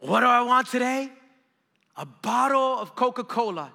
What 0.00 0.20
do 0.20 0.26
I 0.26 0.42
want 0.42 0.68
today? 0.68 1.12
A 1.96 2.04
bottle 2.04 2.78
of 2.78 2.96
Coca 2.96 3.22
Cola 3.22 3.72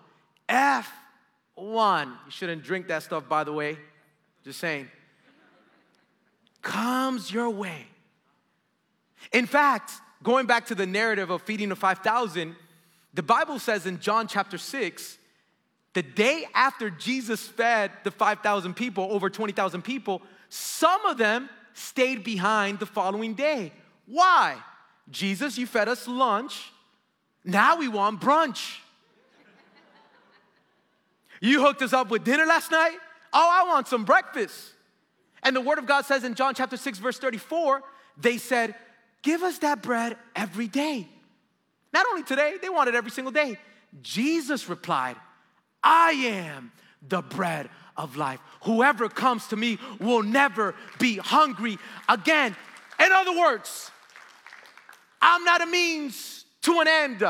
F1. 1.59 2.07
You 2.25 2.31
shouldn't 2.31 2.63
drink 2.63 2.87
that 2.87 3.03
stuff, 3.03 3.27
by 3.27 3.43
the 3.43 3.53
way. 3.53 3.77
Just 4.43 4.59
saying. 4.59 4.87
Comes 6.61 7.31
your 7.31 7.49
way. 7.49 7.87
In 9.31 9.45
fact, 9.45 9.91
going 10.23 10.45
back 10.45 10.67
to 10.67 10.75
the 10.75 10.85
narrative 10.85 11.29
of 11.29 11.41
feeding 11.41 11.69
the 11.69 11.75
5,000, 11.75 12.55
the 13.13 13.23
Bible 13.23 13.59
says 13.59 13.85
in 13.85 13.99
John 13.99 14.27
chapter 14.27 14.57
6, 14.57 15.17
the 15.93 16.03
day 16.03 16.45
after 16.53 16.89
Jesus 16.89 17.47
fed 17.47 17.91
the 18.03 18.11
5,000 18.11 18.75
people, 18.75 19.07
over 19.11 19.29
20,000 19.29 19.81
people, 19.81 20.21
some 20.49 21.05
of 21.05 21.17
them 21.17 21.49
stayed 21.73 22.23
behind 22.23 22.79
the 22.79 22.85
following 22.85 23.33
day. 23.33 23.71
Why? 24.05 24.57
Jesus, 25.09 25.57
you 25.57 25.65
fed 25.65 25.87
us 25.87 26.07
lunch. 26.07 26.71
Now 27.43 27.77
we 27.77 27.87
want 27.87 28.21
brunch. 28.21 28.77
You 31.41 31.61
hooked 31.61 31.81
us 31.81 31.93
up 31.93 32.09
with 32.09 32.23
dinner 32.23 32.45
last 32.45 32.71
night. 32.71 32.97
Oh, 33.33 33.49
I 33.51 33.67
want 33.67 33.87
some 33.87 34.05
breakfast. 34.05 34.73
And 35.43 35.55
the 35.55 35.61
word 35.61 35.77
of 35.77 35.85
God 35.85 36.05
says 36.05 36.23
in 36.23 36.35
John 36.35 36.53
chapter 36.53 36.77
6, 36.77 36.99
verse 36.99 37.17
34, 37.17 37.81
they 38.17 38.37
said, 38.37 38.75
Give 39.21 39.43
us 39.43 39.59
that 39.59 39.81
bread 39.81 40.17
every 40.35 40.67
day. 40.67 41.07
Not 41.93 42.05
only 42.09 42.23
today, 42.23 42.55
they 42.61 42.69
want 42.69 42.89
it 42.89 42.95
every 42.95 43.11
single 43.11 43.31
day. 43.31 43.57
Jesus 44.01 44.69
replied, 44.69 45.15
I 45.83 46.11
am 46.11 46.71
the 47.07 47.21
bread 47.21 47.69
of 47.97 48.17
life. 48.17 48.39
Whoever 48.63 49.09
comes 49.09 49.47
to 49.47 49.55
me 49.55 49.79
will 49.99 50.23
never 50.23 50.75
be 50.99 51.17
hungry 51.17 51.77
again. 52.07 52.55
In 53.03 53.11
other 53.11 53.37
words, 53.37 53.91
I'm 55.21 55.43
not 55.43 55.61
a 55.61 55.65
means 55.65 56.45
to 56.61 56.79
an 56.79 56.87
end. 56.87 57.23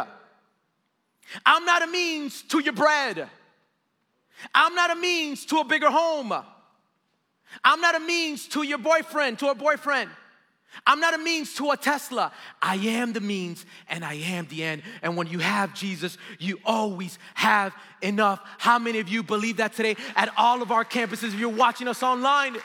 I'm 1.45 1.65
not 1.65 1.83
a 1.83 1.87
means 1.87 2.41
to 2.43 2.59
your 2.59 2.73
bread. 2.73 3.29
I'm 4.53 4.75
not 4.75 4.91
a 4.91 4.95
means 4.95 5.45
to 5.47 5.57
a 5.57 5.65
bigger 5.65 5.89
home. 5.89 6.33
I'm 7.63 7.81
not 7.81 7.95
a 7.95 7.99
means 7.99 8.47
to 8.49 8.63
your 8.63 8.77
boyfriend, 8.77 9.39
to 9.39 9.49
a 9.49 9.55
boyfriend. 9.55 10.09
I'm 10.85 10.99
not 10.99 11.13
a 11.13 11.17
means 11.17 11.55
to 11.55 11.71
a 11.71 11.77
Tesla. 11.77 12.31
I 12.61 12.75
am 12.75 13.13
the 13.13 13.19
means 13.19 13.65
and 13.89 14.05
I 14.05 14.13
am 14.13 14.47
the 14.47 14.63
end. 14.63 14.83
And 15.01 15.17
when 15.17 15.27
you 15.27 15.39
have 15.39 15.73
Jesus, 15.73 16.17
you 16.37 16.59
always 16.63 17.17
have 17.33 17.73
enough. 18.01 18.39
How 18.59 18.77
many 18.79 18.99
of 18.99 19.09
you 19.09 19.23
believe 19.23 19.57
that 19.57 19.73
today 19.73 19.95
at 20.15 20.31
all 20.37 20.61
of 20.61 20.71
our 20.71 20.85
campuses 20.85 21.29
if 21.29 21.39
you're 21.39 21.49
watching 21.49 21.87
us 21.87 22.03
online? 22.03 22.55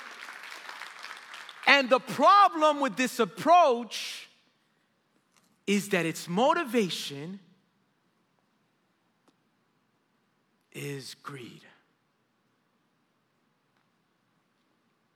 And 1.66 1.88
the 1.88 1.98
problem 1.98 2.80
with 2.80 2.96
this 2.96 3.18
approach 3.18 4.28
is 5.66 5.88
that 5.90 6.04
its 6.04 6.28
motivation 6.28 7.40
is 10.74 11.14
greed. 11.22 11.62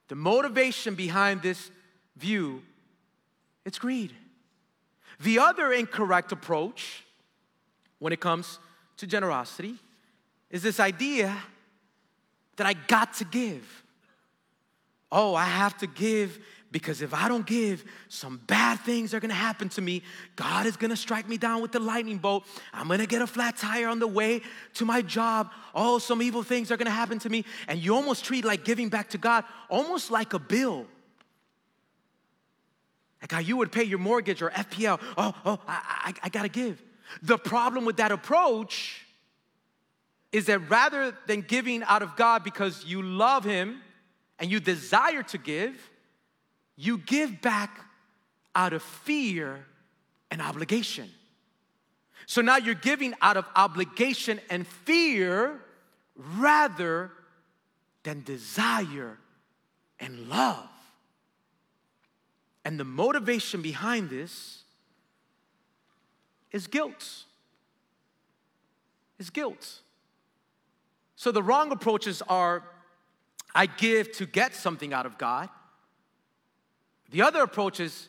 The 0.09 0.15
motivation 0.15 0.95
behind 0.95 1.43
this 1.43 1.71
view 2.17 2.63
it's 3.69 3.79
greed. 3.79 4.15
The 5.21 5.41
other 5.41 5.75
incorrect 5.75 6.33
approach 6.33 7.05
when 7.99 8.15
it 8.15 8.19
comes 8.21 8.59
to 8.97 9.07
generosity 9.07 9.75
is 10.49 10.63
this 10.63 10.81
idea 10.81 11.37
that 12.57 12.67
I 12.67 12.73
got 12.73 13.13
to 13.19 13.27
give. 13.27 13.85
Oh, 15.13 15.35
I 15.35 15.45
have 15.45 15.77
to 15.79 15.87
give 15.87 16.39
because 16.71 17.01
if 17.01 17.15
I 17.15 17.29
don't 17.29 17.47
give, 17.47 17.85
some 18.09 18.41
bad 18.47 18.81
things 18.81 19.15
are 19.15 19.21
gonna 19.21 19.33
happen 19.33 19.71
to 19.71 19.81
me. 19.81 20.03
God 20.37 20.67
is 20.67 20.77
gonna 20.77 20.97
strike 20.97 21.29
me 21.29 21.39
down 21.39 21.63
with 21.63 21.73
the 21.73 21.81
lightning 21.81 22.19
bolt. 22.19 22.45
I'm 22.75 22.89
gonna 22.89 23.07
get 23.07 23.23
a 23.23 23.27
flat 23.27 23.57
tire 23.57 23.89
on 23.89 23.99
the 23.99 24.07
way 24.07 24.43
to 24.75 24.85
my 24.85 25.01
job. 25.01 25.51
Oh, 25.75 25.99
some 25.99 26.21
evil 26.21 26.43
things 26.43 26.71
are 26.71 26.77
gonna 26.77 26.91
happen 26.91 27.19
to 27.21 27.31
me. 27.31 27.45
And 27.69 27.79
you 27.79 27.95
almost 27.95 28.25
treat 28.25 28.45
like 28.45 28.65
giving 28.65 28.91
back 28.91 29.11
to 29.11 29.19
God 29.19 29.45
almost 29.71 30.11
like 30.11 30.35
a 30.35 30.39
bill. 30.39 30.87
Like 33.23 33.33
how 33.33 33.41
you 33.41 33.57
would 33.57 33.73
pay 33.73 33.85
your 33.85 33.99
mortgage 33.99 34.43
or 34.43 34.51
FPL. 34.51 35.01
Oh, 35.17 35.35
oh, 35.45 35.59
I, 35.67 35.81
I, 36.05 36.15
I 36.25 36.29
gotta 36.29 36.49
give. 36.49 36.83
The 37.23 37.39
problem 37.39 37.87
with 37.87 37.97
that 37.97 38.13
approach 38.13 39.07
is 40.33 40.47
that 40.47 40.59
rather 40.71 41.17
than 41.27 41.41
giving 41.41 41.83
out 41.85 42.03
of 42.03 42.15
God 42.17 42.45
because 42.45 42.85
you 42.85 43.03
love 43.03 43.45
Him 43.45 43.81
and 44.39 44.51
you 44.51 44.61
desire 44.61 45.23
to 45.25 45.39
give, 45.39 45.88
you 46.79 46.97
give 46.97 47.43
back 47.43 47.81
out 48.55 48.73
of 48.73 48.83
fear 48.83 49.67
and 50.31 50.41
obligation. 50.41 51.11
So 52.27 52.41
now 52.41 52.57
you're 52.57 52.75
giving 52.75 53.15
out 53.21 53.37
of 53.37 53.45
obligation 53.57 54.41
and 54.49 54.67
fear 54.67 55.61
rather 56.15 57.11
than 58.05 58.23
desire 58.23 59.19
and 59.99 60.29
love. 60.29 60.69
And 62.65 62.79
the 62.79 62.85
motivation 62.85 63.61
behind 63.61 64.09
this 64.09 64.63
is 66.53 66.69
guilt. 66.69 67.25
Is 69.19 69.31
guilt. 69.31 69.81
So 71.17 71.33
the 71.33 71.43
wrong 71.43 71.73
approaches 71.73 72.23
are 72.29 72.63
I 73.53 73.67
give 73.67 74.13
to 74.13 74.27
get 74.27 74.55
something 74.55 74.93
out 74.93 75.07
of 75.07 75.19
God. 75.19 75.49
The 77.11 77.23
other 77.23 77.43
approach 77.43 77.81
is 77.81 78.09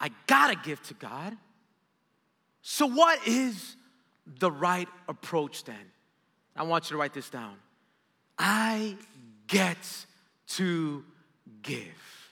I 0.00 0.10
gotta 0.26 0.56
give 0.56 0.82
to 0.84 0.94
God. 0.94 1.36
So, 2.62 2.86
what 2.86 3.26
is 3.26 3.76
the 4.26 4.50
right 4.50 4.88
approach 5.08 5.64
then? 5.64 5.92
I 6.54 6.64
want 6.64 6.84
you 6.84 6.96
to 6.96 7.00
write 7.00 7.14
this 7.14 7.30
down. 7.30 7.56
I 8.38 8.96
get 9.46 9.78
to 10.48 11.04
give. 11.62 12.26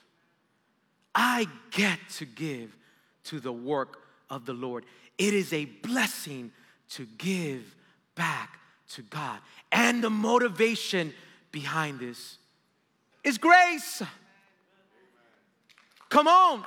I 1.13 1.47
get 1.71 1.99
to 2.17 2.25
give 2.25 2.75
to 3.25 3.39
the 3.39 3.53
work 3.53 4.01
of 4.29 4.45
the 4.45 4.53
Lord. 4.53 4.85
It 5.17 5.33
is 5.33 5.53
a 5.53 5.65
blessing 5.65 6.51
to 6.91 7.07
give 7.17 7.75
back 8.15 8.59
to 8.89 9.01
God. 9.03 9.39
And 9.71 10.03
the 10.03 10.09
motivation 10.09 11.13
behind 11.51 11.99
this 11.99 12.37
is 13.23 13.37
grace. 13.37 14.03
Come 16.09 16.27
on. 16.27 16.65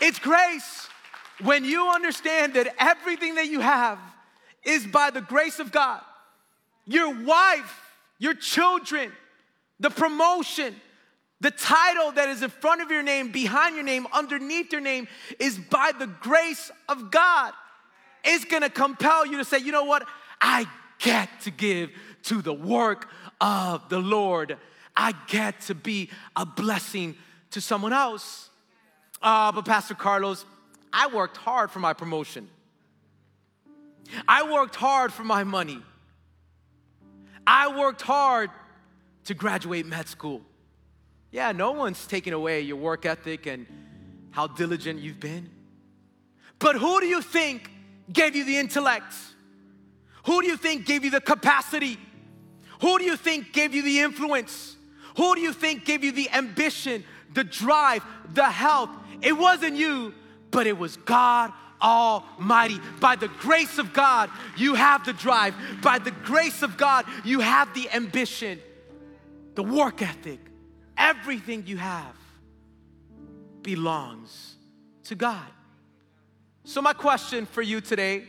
It's 0.00 0.18
grace. 0.18 0.88
When 1.42 1.64
you 1.64 1.88
understand 1.88 2.54
that 2.54 2.74
everything 2.78 3.36
that 3.36 3.48
you 3.48 3.60
have 3.60 3.98
is 4.64 4.86
by 4.86 5.10
the 5.10 5.20
grace 5.20 5.58
of 5.58 5.72
God. 5.72 6.00
Your 6.86 7.14
wife, 7.24 7.90
your 8.18 8.34
children, 8.34 9.12
the 9.80 9.90
promotion, 9.90 10.74
the 11.40 11.50
title 11.50 12.12
that 12.12 12.28
is 12.28 12.42
in 12.42 12.50
front 12.50 12.82
of 12.82 12.90
your 12.90 13.02
name, 13.02 13.32
behind 13.32 13.74
your 13.74 13.84
name, 13.84 14.06
underneath 14.12 14.70
your 14.70 14.80
name 14.80 15.08
is 15.40 15.58
by 15.58 15.90
the 15.98 16.06
grace 16.06 16.70
of 16.88 17.10
God. 17.10 17.52
It's 18.24 18.44
gonna 18.44 18.70
compel 18.70 19.26
you 19.26 19.38
to 19.38 19.44
say, 19.44 19.58
you 19.58 19.72
know 19.72 19.84
what? 19.84 20.06
I 20.40 20.66
get 21.00 21.28
to 21.42 21.50
give 21.50 21.90
to 22.24 22.42
the 22.42 22.54
work 22.54 23.08
of 23.40 23.88
the 23.88 23.98
Lord. 23.98 24.56
I 24.96 25.14
get 25.26 25.60
to 25.62 25.74
be 25.74 26.10
a 26.36 26.46
blessing 26.46 27.16
to 27.52 27.60
someone 27.60 27.92
else. 27.92 28.50
Uh, 29.22 29.52
but 29.52 29.64
Pastor 29.64 29.94
Carlos, 29.94 30.44
I 30.92 31.06
worked 31.06 31.36
hard 31.36 31.70
for 31.70 31.78
my 31.78 31.92
promotion. 31.92 32.48
I 34.28 34.50
worked 34.50 34.76
hard 34.76 35.12
for 35.12 35.24
my 35.24 35.44
money. 35.44 35.80
I 37.46 37.76
worked 37.78 38.02
hard 38.02 38.50
to 39.24 39.34
graduate 39.34 39.86
med 39.86 40.08
school. 40.08 40.42
Yeah, 41.30 41.52
no 41.52 41.72
one's 41.72 42.06
taking 42.06 42.32
away 42.32 42.60
your 42.60 42.76
work 42.76 43.06
ethic 43.06 43.46
and 43.46 43.66
how 44.32 44.48
diligent 44.48 45.00
you've 45.00 45.20
been. 45.20 45.48
But 46.58 46.76
who 46.76 47.00
do 47.00 47.06
you 47.06 47.22
think 47.22 47.70
gave 48.12 48.36
you 48.36 48.44
the 48.44 48.58
intellect? 48.58 49.14
Who 50.26 50.42
do 50.42 50.48
you 50.48 50.56
think 50.56 50.86
gave 50.86 51.04
you 51.04 51.10
the 51.10 51.20
capacity? 51.20 51.98
Who 52.80 52.98
do 52.98 53.04
you 53.04 53.16
think 53.16 53.52
gave 53.52 53.74
you 53.74 53.82
the 53.82 54.00
influence? 54.00 54.76
Who 55.16 55.34
do 55.34 55.40
you 55.40 55.52
think 55.52 55.84
gave 55.84 56.04
you 56.04 56.12
the 56.12 56.30
ambition, 56.30 57.04
the 57.34 57.44
drive, 57.44 58.04
the 58.34 58.48
health? 58.48 58.90
It 59.20 59.32
wasn't 59.32 59.76
you, 59.76 60.14
but 60.50 60.66
it 60.66 60.78
was 60.78 60.96
God 60.96 61.52
Almighty. 61.82 62.78
By 63.00 63.16
the 63.16 63.28
grace 63.28 63.78
of 63.78 63.92
God, 63.92 64.30
you 64.56 64.74
have 64.74 65.04
the 65.04 65.12
drive. 65.12 65.54
By 65.82 65.98
the 65.98 66.10
grace 66.10 66.62
of 66.62 66.76
God, 66.76 67.04
you 67.24 67.40
have 67.40 67.74
the 67.74 67.90
ambition, 67.90 68.60
the 69.54 69.62
work 69.62 70.00
ethic. 70.00 70.38
Everything 70.96 71.64
you 71.66 71.78
have 71.78 72.16
belongs 73.62 74.54
to 75.04 75.14
God. 75.14 75.46
So, 76.64 76.80
my 76.80 76.92
question 76.92 77.46
for 77.46 77.62
you 77.62 77.80
today 77.80 78.24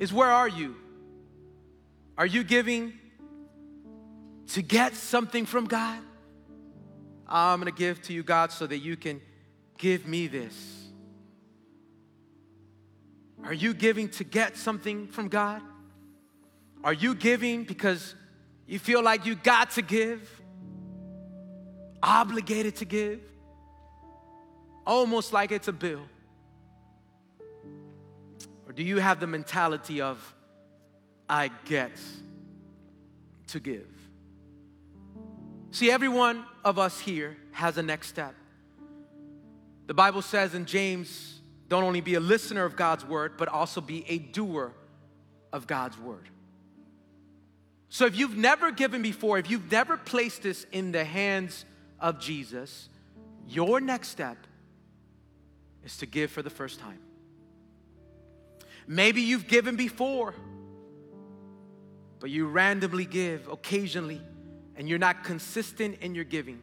is 0.00 0.12
where 0.12 0.30
are 0.30 0.48
you? 0.48 0.74
Are 2.16 2.26
you 2.26 2.42
giving 2.42 2.94
to 4.48 4.62
get 4.62 4.94
something 4.96 5.46
from 5.46 5.66
God? 5.66 6.00
I'm 7.28 7.60
gonna 7.60 7.70
give 7.70 8.00
to 8.02 8.12
you, 8.12 8.22
God, 8.22 8.52
so 8.52 8.66
that 8.66 8.78
you 8.78 8.96
can 8.96 9.20
give 9.76 10.06
me 10.06 10.26
this. 10.26 10.86
Are 13.44 13.54
you 13.54 13.74
giving 13.74 14.08
to 14.10 14.24
get 14.24 14.56
something 14.56 15.08
from 15.08 15.28
God? 15.28 15.62
Are 16.82 16.92
you 16.92 17.14
giving 17.14 17.64
because 17.64 18.14
you 18.66 18.78
feel 18.78 19.02
like 19.02 19.26
you 19.26 19.34
got 19.34 19.70
to 19.72 19.82
give? 19.82 20.28
Obligated 22.02 22.76
to 22.76 22.84
give? 22.84 23.20
Almost 24.86 25.32
like 25.32 25.52
it's 25.52 25.68
a 25.68 25.72
bill. 25.72 26.02
Or 28.66 28.72
do 28.72 28.82
you 28.82 28.98
have 28.98 29.20
the 29.20 29.26
mentality 29.26 30.00
of, 30.00 30.34
I 31.28 31.50
get 31.64 31.92
to 33.48 33.60
give? 33.60 33.97
See, 35.70 35.90
every 35.90 36.08
one 36.08 36.44
of 36.64 36.78
us 36.78 36.98
here 36.98 37.36
has 37.52 37.76
a 37.76 37.82
next 37.82 38.08
step. 38.08 38.34
The 39.86 39.94
Bible 39.94 40.22
says 40.22 40.54
in 40.54 40.66
James, 40.66 41.40
don't 41.68 41.84
only 41.84 42.00
be 42.00 42.14
a 42.14 42.20
listener 42.20 42.64
of 42.64 42.76
God's 42.76 43.04
word, 43.04 43.36
but 43.36 43.48
also 43.48 43.80
be 43.80 44.04
a 44.08 44.18
doer 44.18 44.72
of 45.52 45.66
God's 45.66 45.98
word. 45.98 46.28
So 47.90 48.06
if 48.06 48.16
you've 48.16 48.36
never 48.36 48.70
given 48.70 49.02
before, 49.02 49.38
if 49.38 49.50
you've 49.50 49.70
never 49.70 49.96
placed 49.96 50.42
this 50.42 50.66
in 50.72 50.92
the 50.92 51.04
hands 51.04 51.64
of 52.00 52.20
Jesus, 52.20 52.88
your 53.46 53.80
next 53.80 54.08
step 54.08 54.36
is 55.84 55.96
to 55.98 56.06
give 56.06 56.30
for 56.30 56.42
the 56.42 56.50
first 56.50 56.80
time. 56.80 56.98
Maybe 58.86 59.22
you've 59.22 59.48
given 59.48 59.76
before, 59.76 60.34
but 62.20 62.30
you 62.30 62.46
randomly 62.46 63.04
give 63.04 63.48
occasionally 63.48 64.20
and 64.78 64.88
you're 64.88 64.98
not 64.98 65.24
consistent 65.24 65.98
in 66.00 66.14
your 66.14 66.24
giving. 66.24 66.62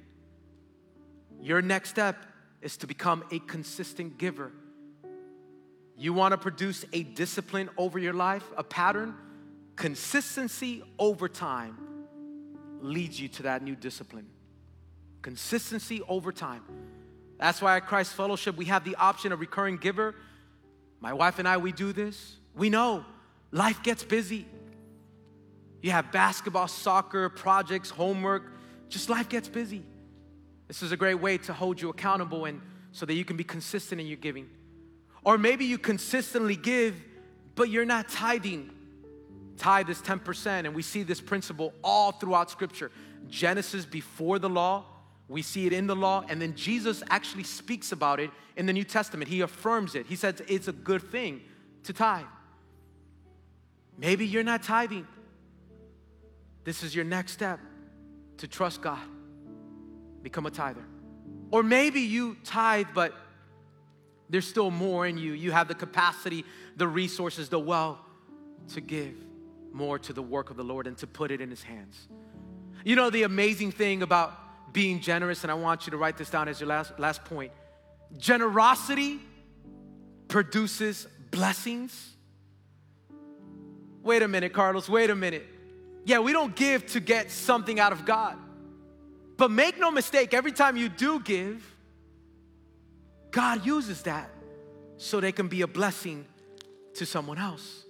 Your 1.41 1.61
next 1.61 1.89
step 1.89 2.25
is 2.61 2.77
to 2.77 2.87
become 2.87 3.23
a 3.29 3.39
consistent 3.39 4.17
giver. 4.17 4.51
You 5.97 6.13
want 6.13 6.31
to 6.31 6.37
produce 6.37 6.85
a 6.93 7.03
discipline 7.03 7.69
over 7.77 7.99
your 7.99 8.13
life, 8.13 8.43
a 8.57 8.63
pattern? 8.63 9.15
Consistency 9.75 10.81
over 10.97 11.27
time 11.27 11.77
leads 12.79 13.19
you 13.19 13.27
to 13.27 13.43
that 13.43 13.61
new 13.61 13.75
discipline. 13.75 14.27
Consistency 15.21 16.01
over 16.07 16.31
time. 16.31 16.63
That's 17.37 17.61
why 17.61 17.75
at 17.75 17.85
Christ 17.85 18.13
Fellowship 18.13 18.55
we 18.55 18.65
have 18.65 18.85
the 18.85 18.95
option 18.95 19.33
of 19.33 19.41
recurring 19.41 19.77
giver. 19.77 20.15
My 21.01 21.11
wife 21.11 21.37
and 21.37 21.47
I, 21.47 21.57
we 21.57 21.73
do 21.73 21.91
this. 21.91 22.37
We 22.55 22.69
know 22.69 23.03
life 23.51 23.83
gets 23.83 24.03
busy. 24.05 24.45
You 25.85 25.91
have 25.91 26.11
basketball, 26.11 26.67
soccer, 26.67 27.29
projects, 27.29 27.91
homework, 27.91 28.51
just 28.89 29.07
life 29.07 29.29
gets 29.29 29.47
busy. 29.47 29.83
This 30.67 30.81
is 30.81 30.91
a 30.91 30.97
great 30.97 31.21
way 31.21 31.37
to 31.37 31.53
hold 31.53 31.79
you 31.79 31.89
accountable 31.89 32.45
and 32.45 32.59
so 32.91 33.05
that 33.05 33.13
you 33.13 33.23
can 33.23 33.37
be 33.37 33.43
consistent 33.43 34.01
in 34.01 34.07
your 34.07 34.17
giving. 34.17 34.49
Or 35.23 35.37
maybe 35.37 35.63
you 35.65 35.77
consistently 35.77 36.55
give, 36.55 36.95
but 37.53 37.69
you're 37.69 37.85
not 37.85 38.09
tithing. 38.09 38.71
Tithe 39.57 39.87
is 39.91 40.01
10%, 40.01 40.47
and 40.47 40.73
we 40.73 40.81
see 40.81 41.03
this 41.03 41.21
principle 41.21 41.71
all 41.83 42.13
throughout 42.13 42.49
Scripture. 42.49 42.89
Genesis 43.29 43.85
before 43.85 44.39
the 44.39 44.49
law, 44.49 44.85
we 45.27 45.43
see 45.43 45.67
it 45.67 45.73
in 45.73 45.85
the 45.85 45.95
law, 45.95 46.25
and 46.27 46.41
then 46.41 46.55
Jesus 46.55 47.03
actually 47.11 47.43
speaks 47.43 47.91
about 47.91 48.19
it 48.19 48.31
in 48.55 48.65
the 48.65 48.73
New 48.73 48.85
Testament. 48.85 49.29
He 49.29 49.41
affirms 49.41 49.93
it. 49.93 50.07
He 50.07 50.15
says 50.15 50.41
it's 50.47 50.67
a 50.67 50.73
good 50.73 51.03
thing 51.11 51.41
to 51.83 51.93
tithe. 51.93 52.25
Maybe 53.99 54.25
you're 54.25 54.41
not 54.41 54.63
tithing. 54.63 55.05
This 56.65 56.83
is 56.83 56.93
your 56.93 57.05
next 57.05 57.31
step 57.31 57.59
to 58.37 58.47
trust 58.47 58.81
God, 58.81 58.99
become 60.21 60.45
a 60.45 60.51
tither. 60.51 60.83
Or 61.51 61.63
maybe 61.63 62.01
you 62.01 62.35
tithe, 62.43 62.87
but 62.93 63.13
there's 64.29 64.47
still 64.47 64.71
more 64.71 65.05
in 65.05 65.17
you. 65.17 65.31
You 65.31 65.51
have 65.51 65.67
the 65.67 65.75
capacity, 65.75 66.43
the 66.75 66.87
resources, 66.87 67.47
the 67.47 67.59
wealth 67.59 67.99
to 68.73 68.81
give 68.81 69.13
more 69.71 69.99
to 69.99 70.11
the 70.11 70.23
work 70.23 70.49
of 70.49 70.57
the 70.57 70.63
Lord 70.63 70.87
and 70.87 70.97
to 70.97 71.07
put 71.07 71.31
it 71.31 71.39
in 71.39 71.49
His 71.49 71.61
hands. 71.61 72.07
You 72.83 72.95
know, 72.95 73.09
the 73.09 73.23
amazing 73.23 73.71
thing 73.71 74.01
about 74.01 74.73
being 74.73 74.99
generous, 74.99 75.43
and 75.43 75.51
I 75.51 75.53
want 75.53 75.85
you 75.85 75.91
to 75.91 75.97
write 75.97 76.17
this 76.17 76.29
down 76.29 76.47
as 76.47 76.59
your 76.59 76.67
last, 76.67 76.99
last 76.99 77.23
point 77.23 77.51
generosity 78.17 79.19
produces 80.27 81.07
blessings. 81.31 82.15
Wait 84.03 84.21
a 84.21 84.27
minute, 84.27 84.53
Carlos, 84.53 84.87
wait 84.87 85.09
a 85.09 85.15
minute. 85.15 85.45
Yeah, 86.05 86.19
we 86.19 86.31
don't 86.31 86.55
give 86.55 86.85
to 86.87 86.99
get 86.99 87.31
something 87.31 87.79
out 87.79 87.91
of 87.91 88.05
God. 88.05 88.37
But 89.37 89.51
make 89.51 89.79
no 89.79 89.91
mistake, 89.91 90.33
every 90.33 90.51
time 90.51 90.77
you 90.77 90.87
do 90.87 91.19
give, 91.19 91.65
God 93.31 93.65
uses 93.65 94.03
that 94.03 94.29
so 94.97 95.19
they 95.19 95.31
can 95.31 95.47
be 95.47 95.61
a 95.61 95.67
blessing 95.67 96.25
to 96.93 97.05
someone 97.05 97.37
else. 97.37 97.83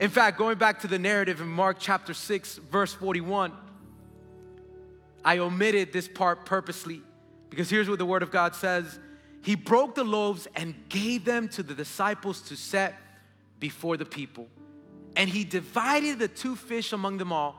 In 0.00 0.08
fact, 0.08 0.38
going 0.38 0.56
back 0.56 0.80
to 0.80 0.86
the 0.86 0.98
narrative 0.98 1.40
in 1.40 1.48
Mark 1.48 1.76
chapter 1.78 2.14
6, 2.14 2.56
verse 2.70 2.94
41, 2.94 3.52
I 5.24 5.38
omitted 5.38 5.92
this 5.92 6.08
part 6.08 6.46
purposely 6.46 7.02
because 7.50 7.68
here's 7.68 7.88
what 7.88 7.98
the 7.98 8.06
Word 8.06 8.22
of 8.22 8.30
God 8.30 8.54
says 8.54 8.98
He 9.42 9.54
broke 9.54 9.94
the 9.94 10.04
loaves 10.04 10.48
and 10.56 10.74
gave 10.88 11.24
them 11.24 11.48
to 11.48 11.62
the 11.62 11.74
disciples 11.74 12.40
to 12.42 12.56
set 12.56 12.94
before 13.60 13.96
the 13.96 14.06
people. 14.06 14.48
And 15.16 15.28
He 15.28 15.44
divided 15.44 16.18
the 16.18 16.28
two 16.28 16.56
fish 16.56 16.92
among 16.92 17.18
them 17.18 17.32
all, 17.32 17.56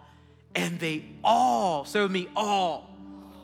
and 0.55 0.79
they 0.79 1.05
all, 1.23 1.85
say 1.85 2.01
with 2.01 2.11
me, 2.11 2.27
all, 2.35 2.89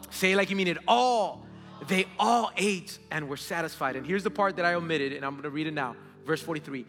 say 0.10 0.36
like 0.36 0.49
you 0.49 0.55
mean 0.55 0.68
it, 0.68 0.78
all 0.88 1.45
they 1.88 2.05
all 2.18 2.51
ate 2.57 2.97
and 3.12 3.28
were 3.30 3.38
satisfied. 3.38 3.95
And 3.95 4.05
here's 4.05 4.24
the 4.24 4.30
part 4.30 4.55
that 4.57 4.66
I 4.66 4.74
omitted, 4.74 5.14
and 5.14 5.26
I'm 5.26 5.36
gonna 5.36 5.49
read 5.49 5.68
it 5.68 5.74
now. 5.74 5.95
Verse 6.26 6.41
43 6.41 6.86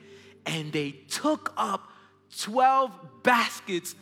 And 0.46 0.72
they 0.72 0.92
took 1.08 1.52
up 1.56 1.90
12 2.38 2.92
baskets 3.22 3.94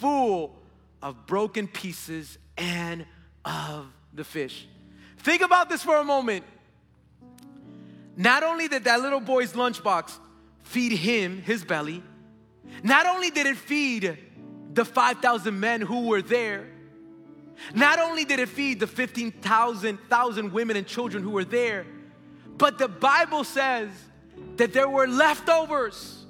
full 0.00 0.56
of 1.02 1.26
broken 1.26 1.68
pieces 1.68 2.38
and 2.56 3.06
of 3.44 3.86
the 4.12 4.24
fish. 4.24 4.66
Think 5.18 5.42
about 5.42 5.68
this 5.68 5.82
for 5.82 5.96
a 5.96 6.04
moment. 6.04 6.44
Not 8.16 8.42
only 8.42 8.66
did 8.66 8.84
that 8.84 9.00
little 9.00 9.20
boy's 9.20 9.52
lunchbox 9.52 10.18
feed 10.62 10.92
him, 10.92 11.42
his 11.42 11.64
belly, 11.64 12.02
not 12.82 13.06
only 13.06 13.30
did 13.30 13.46
it 13.46 13.56
feed 13.56 14.18
the 14.72 14.84
5,000 14.84 15.58
men 15.58 15.80
who 15.80 16.06
were 16.06 16.22
there, 16.22 16.68
not 17.74 17.98
only 17.98 18.24
did 18.24 18.38
it 18.38 18.48
feed 18.48 18.80
the 18.80 18.86
15,000 18.86 20.52
women 20.52 20.76
and 20.76 20.86
children 20.86 21.22
who 21.22 21.30
were 21.30 21.44
there, 21.44 21.86
but 22.58 22.78
the 22.78 22.88
Bible 22.88 23.44
says 23.44 23.88
that 24.56 24.72
there 24.72 24.88
were 24.88 25.06
leftovers. 25.06 26.24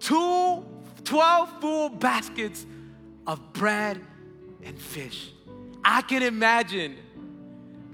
two, 0.00 0.64
12 1.04 1.60
full 1.60 1.88
baskets 1.88 2.66
of 3.26 3.52
bread 3.52 4.00
and 4.62 4.78
fish. 4.78 5.30
I 5.84 6.02
can 6.02 6.22
imagine 6.22 6.96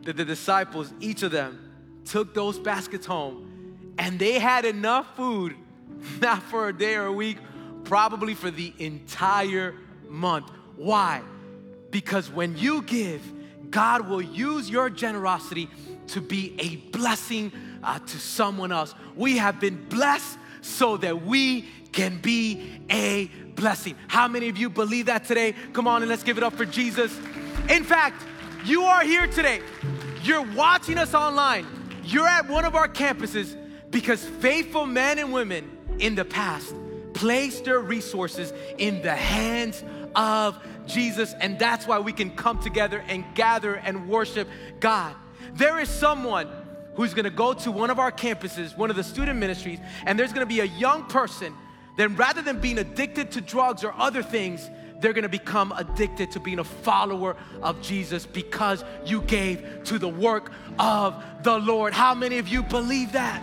that 0.05 0.17
the 0.17 0.25
disciples, 0.25 0.93
each 1.01 1.23
of 1.23 1.31
them, 1.33 1.71
took 2.05 2.35
those 2.35 2.59
baskets 2.59 3.07
home 3.07 3.95
and 3.99 4.19
they 4.19 4.39
had 4.39 4.65
enough 4.65 5.15
food, 5.17 5.55
not 6.21 6.43
for 6.45 6.69
a 6.69 6.77
day 6.77 6.95
or 6.95 7.07
a 7.07 7.13
week, 7.13 7.39
probably 7.85 8.35
for 8.35 8.51
the 8.51 8.73
entire 8.79 9.75
month. 10.09 10.51
Why? 10.77 11.23
Because 11.91 12.31
when 12.31 12.57
you 12.57 12.83
give, 12.83 13.23
God 13.71 14.09
will 14.09 14.23
use 14.23 14.69
your 14.69 14.91
generosity 14.91 15.69
to 16.09 16.21
be 16.21 16.55
a 16.59 16.77
blessing 16.97 17.53
uh, 17.83 17.99
to 17.99 18.19
someone 18.19 18.73
else. 18.73 18.95
We 19.17 19.39
have 19.39 19.61
been 19.61 19.89
blessed 19.89 20.39
so 20.61 20.97
that 20.99 21.25
we 21.25 21.69
can 21.93 22.19
be 22.19 22.81
a 22.91 23.27
blessing. 23.55 23.97
How 24.09 24.29
many 24.29 24.49
of 24.49 24.57
you 24.57 24.71
believe 24.71 25.07
that 25.07 25.25
today? 25.25 25.55
Come 25.73 25.87
on 25.87 26.03
and 26.03 26.09
let's 26.09 26.23
give 26.23 26.39
it 26.39 26.45
up 26.45 26.55
for 26.55 26.65
Jesus. 26.65 27.17
In 27.69 27.85
fact, 27.85 28.23
you 28.65 28.83
are 28.85 29.03
here 29.03 29.27
today. 29.27 29.61
You're 30.23 30.47
watching 30.55 30.99
us 30.99 31.15
online. 31.15 31.67
You're 32.05 32.29
at 32.29 32.49
one 32.49 32.65
of 32.65 32.75
our 32.75 32.89
campuses 32.89 33.57
because 33.91 34.25
faithful 34.25 34.87
men 34.87 35.19
and 35.19 35.33
women 35.33 35.79
in 36.01 36.15
the 36.15 36.25
past 36.25 36.75
placed 37.13 37.65
their 37.65 37.81
resources 37.81 38.53
in 38.79 39.03
the 39.03 39.15
hands 39.15 39.85
of 40.15 40.59
Jesus, 40.87 41.35
and 41.41 41.59
that's 41.59 41.87
why 41.87 41.99
we 41.99 42.13
can 42.13 42.31
come 42.31 42.61
together 42.63 43.05
and 43.09 43.25
gather 43.35 43.75
and 43.75 44.09
worship 44.09 44.49
God. 44.81 45.15
There 45.55 45.79
is 45.79 45.89
someone 45.89 46.49
who's 46.95 47.15
gonna 47.15 47.31
go 47.31 47.53
to 47.53 47.71
one 47.71 47.91
of 47.91 47.99
our 47.99 48.13
campuses, 48.13 48.77
one 48.77 48.91
of 48.91 48.97
the 48.97 49.05
student 49.05 49.39
ministries, 49.39 49.79
and 50.07 50.19
there's 50.19 50.33
gonna 50.33 50.47
be 50.47 50.61
a 50.61 50.65
young 50.65 51.05
person 51.05 51.55
then 52.01 52.17
rather 52.17 52.41
than 52.41 52.61
being 52.61 52.79
addicted 52.79 53.33
to 53.33 53.43
drugs 53.43 53.85
or 53.85 53.93
other 53.93 54.23
things, 54.23 54.71
they're 55.01 55.13
gonna 55.13 55.29
become 55.29 55.71
addicted 55.77 56.31
to 56.31 56.41
being 56.41 56.59
a 56.59 56.65
follower 56.65 57.37
of 57.63 57.83
Jesus 57.83 58.25
because 58.25 58.85
you 59.05 59.21
gave 59.23 59.85
to 59.85 59.99
the 59.99 60.09
work 60.09 60.51
of 60.79 61.23
the 61.43 61.59
Lord. 61.59 61.93
How 61.93 62.15
many 62.15 62.39
of 62.39 62.49
you 62.49 62.63
believe 62.63 63.13
that? 63.13 63.43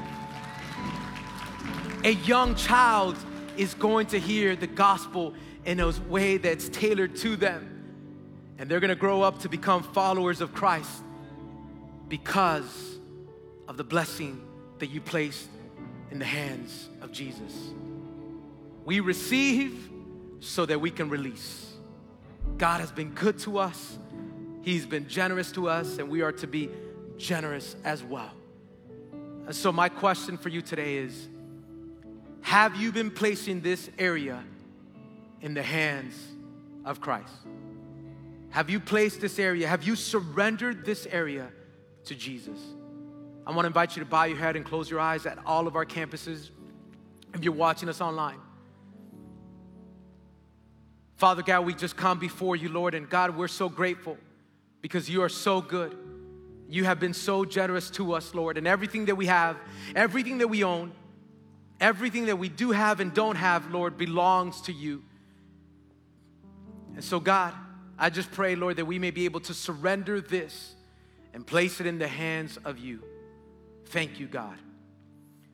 A 2.08 2.12
young 2.12 2.56
child 2.56 3.18
is 3.58 3.74
going 3.74 4.08
to 4.08 4.18
hear 4.18 4.56
the 4.56 4.66
gospel 4.66 5.34
in 5.66 5.82
a 5.82 5.92
way 6.08 6.38
that's 6.38 6.70
tailored 6.70 7.18
to 7.18 7.36
them. 7.36 7.84
And 8.58 8.72
they're 8.72 8.80
gonna 8.80 8.96
grow 8.96 9.24
up 9.24 9.40
to 9.40 9.50
become 9.50 9.84
followers 9.84 10.40
of 10.40 10.54
Christ 10.54 11.04
because 12.08 12.98
of 13.68 13.76
the 13.76 13.84
blessing 13.84 14.42
that 14.80 14.88
you 14.88 15.02
placed 15.02 15.50
in 16.10 16.18
the 16.18 16.24
hands 16.24 16.88
of 17.02 17.12
Jesus. 17.12 17.72
We 18.86 19.02
receive 19.02 19.90
so 20.40 20.66
that 20.66 20.80
we 20.80 20.92
can 20.92 21.10
release. 21.10 21.74
God 22.58 22.80
has 22.80 22.90
been 22.90 23.10
good 23.16 23.38
to 23.40 23.58
us, 23.58 24.00
He's 24.62 24.86
been 24.86 25.10
generous 25.10 25.52
to 25.52 25.68
us, 25.68 25.98
and 25.98 26.08
we 26.08 26.22
are 26.22 26.32
to 26.32 26.48
be 26.48 26.70
generous 27.18 27.76
as 27.84 28.02
well. 28.02 28.32
And 29.46 29.54
so, 29.54 29.74
my 29.74 29.90
question 29.90 30.38
for 30.38 30.48
you 30.48 30.62
today 30.62 31.00
is 31.00 31.28
Have 32.42 32.76
you 32.76 32.92
been 32.92 33.12
placing 33.12 33.62
this 33.62 33.90
area 34.00 34.44
in 35.42 35.54
the 35.54 35.64
hands 35.64 36.16
of 36.86 37.02
Christ? 37.02 37.34
Have 38.50 38.70
you 38.70 38.80
placed 38.80 39.22
this 39.22 39.40
area? 39.40 39.68
Have 39.68 39.84
you 39.84 39.96
surrendered 39.96 40.86
this 40.86 41.06
area 41.12 41.50
to 42.06 42.16
Jesus? 42.16 42.58
I 43.46 43.52
want 43.52 43.62
to 43.62 43.68
invite 43.68 43.96
you 43.96 44.04
to 44.04 44.10
bow 44.10 44.24
your 44.24 44.38
head 44.38 44.56
and 44.56 44.66
close 44.66 44.90
your 44.90 45.00
eyes 45.00 45.26
at 45.26 45.38
all 45.46 45.68
of 45.68 45.76
our 45.76 45.86
campuses. 45.86 46.50
If 47.34 47.44
you're 47.44 47.54
watching 47.54 47.90
us 47.90 48.02
online, 48.02 48.40
Father 51.18 51.42
God, 51.42 51.66
we 51.66 51.74
just 51.74 51.98
come 51.98 52.20
before 52.20 52.56
you, 52.56 52.70
Lord, 52.70 52.94
and 52.94 53.10
God, 53.10 53.36
we're 53.36 53.48
so 53.48 53.70
grateful 53.70 54.18
because 54.82 55.10
you 55.10 55.24
are 55.24 55.30
so 55.30 55.62
good. 55.62 55.98
You 56.70 56.84
have 56.84 57.00
been 57.00 57.14
so 57.14 57.46
generous 57.46 57.90
to 57.92 58.14
us, 58.14 58.36
Lord, 58.36 58.58
and 58.58 58.68
everything 58.68 59.06
that 59.06 59.16
we 59.16 59.26
have, 59.26 59.58
everything 59.96 60.38
that 60.40 60.48
we 60.48 60.64
own, 60.64 60.92
everything 61.80 62.28
that 62.28 62.38
we 62.38 62.50
do 62.50 62.72
have 62.72 63.00
and 63.00 63.14
don't 63.14 63.36
have, 63.36 63.72
Lord, 63.72 63.98
belongs 63.98 64.62
to 64.62 64.74
you. 64.74 65.04
And 66.96 67.04
so, 67.04 67.20
God, 67.20 67.54
I 67.98 68.10
just 68.10 68.32
pray, 68.32 68.56
Lord, 68.56 68.78
that 68.78 68.86
we 68.86 69.00
may 69.00 69.12
be 69.12 69.26
able 69.26 69.40
to 69.42 69.54
surrender 69.54 70.22
this 70.22 70.76
and 71.34 71.46
place 71.46 71.80
it 71.80 71.86
in 71.86 72.00
the 72.00 72.08
hands 72.08 72.58
of 72.66 72.78
you. 72.78 73.04
Thank 73.88 74.20
you, 74.20 74.28
God. 74.28 74.58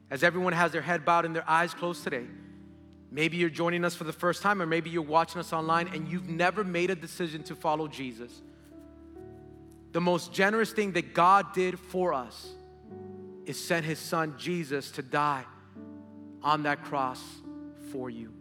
As 0.10 0.24
everyone 0.24 0.54
has 0.54 0.72
their 0.72 0.82
head 0.82 1.06
bowed 1.06 1.26
and 1.26 1.36
their 1.36 1.50
eyes 1.50 1.74
closed 1.74 2.04
today, 2.04 2.26
Maybe 3.14 3.38
you're 3.38 3.52
joining 3.52 3.86
us 3.86 3.94
for 3.94 4.06
the 4.06 4.12
first 4.12 4.42
time, 4.42 4.60
or 4.60 4.66
maybe 4.66 4.90
you're 4.90 5.04
watching 5.04 5.40
us 5.40 5.54
online 5.54 5.88
and 5.90 6.08
you've 6.08 6.28
never 6.28 6.64
made 6.64 6.90
a 6.90 6.96
decision 6.96 7.44
to 7.44 7.56
follow 7.56 7.88
Jesus. 7.88 8.42
The 9.92 10.02
most 10.02 10.34
generous 10.34 10.72
thing 10.72 10.94
that 10.94 11.14
God 11.14 11.54
did 11.54 11.78
for 11.78 12.12
us 12.12 12.50
is 13.46 13.64
send 13.64 13.86
his 13.86 14.00
son 14.00 14.34
Jesus 14.40 14.90
to 14.92 15.04
die 15.04 15.46
on 16.44 16.64
that 16.64 16.84
cross 16.84 17.22
for 17.91 18.10
you. 18.10 18.34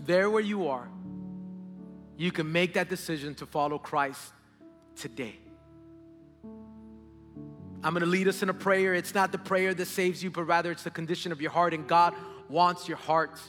There 0.00 0.28
where 0.30 0.42
you 0.42 0.68
are, 0.68 0.88
you 2.16 2.30
can 2.30 2.50
make 2.52 2.74
that 2.74 2.88
decision 2.88 3.34
to 3.36 3.46
follow 3.46 3.78
Christ 3.78 4.32
today. 4.96 5.36
I'm 7.84 7.94
gonna 7.94 8.06
lead 8.06 8.28
us 8.28 8.42
in 8.42 8.48
a 8.48 8.54
prayer. 8.54 8.94
It's 8.94 9.14
not 9.14 9.32
the 9.32 9.38
prayer 9.38 9.74
that 9.74 9.86
saves 9.86 10.22
you, 10.22 10.30
but 10.30 10.44
rather 10.44 10.70
it's 10.70 10.84
the 10.84 10.90
condition 10.90 11.32
of 11.32 11.40
your 11.40 11.50
heart, 11.50 11.74
and 11.74 11.86
God 11.88 12.14
wants 12.48 12.86
your 12.86 12.98
heart. 12.98 13.40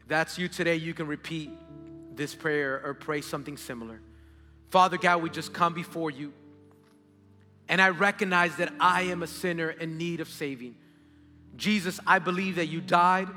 If 0.00 0.08
that's 0.08 0.38
you 0.38 0.48
today, 0.48 0.76
you 0.76 0.94
can 0.94 1.06
repeat 1.06 1.50
this 2.14 2.34
prayer 2.34 2.80
or 2.84 2.94
pray 2.94 3.20
something 3.20 3.56
similar. 3.56 4.00
Father 4.70 4.96
God, 4.96 5.22
we 5.22 5.30
just 5.30 5.52
come 5.52 5.74
before 5.74 6.10
you. 6.10 6.32
And 7.68 7.82
I 7.82 7.90
recognize 7.90 8.56
that 8.56 8.72
I 8.80 9.02
am 9.02 9.22
a 9.22 9.26
sinner 9.26 9.70
in 9.70 9.98
need 9.98 10.20
of 10.20 10.28
saving. 10.28 10.74
Jesus, 11.56 12.00
I 12.06 12.18
believe 12.18 12.56
that 12.56 12.66
you 12.66 12.80
died, 12.80 13.28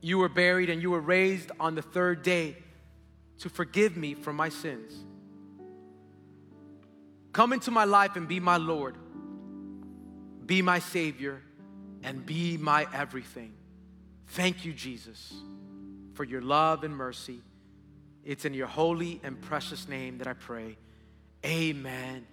you 0.00 0.18
were 0.18 0.28
buried, 0.28 0.70
and 0.70 0.82
you 0.82 0.90
were 0.90 1.00
raised 1.00 1.50
on 1.60 1.74
the 1.74 1.82
third 1.82 2.22
day 2.22 2.56
to 3.38 3.48
forgive 3.48 3.96
me 3.96 4.14
from 4.14 4.36
my 4.36 4.48
sins. 4.48 4.92
Come 7.32 7.52
into 7.52 7.70
my 7.70 7.84
life 7.84 8.16
and 8.16 8.26
be 8.26 8.40
my 8.40 8.56
Lord 8.56 8.96
be 10.50 10.62
my 10.62 10.80
Savior, 10.80 11.40
and 12.02 12.26
be 12.26 12.56
my 12.56 12.84
everything. 12.92 13.52
Thank 14.30 14.64
you, 14.64 14.72
Jesus, 14.72 15.32
for 16.14 16.24
your 16.24 16.42
love 16.42 16.82
and 16.82 16.92
mercy. 16.96 17.38
It's 18.24 18.44
in 18.44 18.52
your 18.52 18.66
holy 18.66 19.20
and 19.22 19.40
precious 19.40 19.86
name 19.88 20.18
that 20.18 20.26
I 20.26 20.32
pray. 20.32 20.76
Amen 21.46 22.26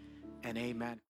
and 0.47 0.57
amen. 0.57 1.06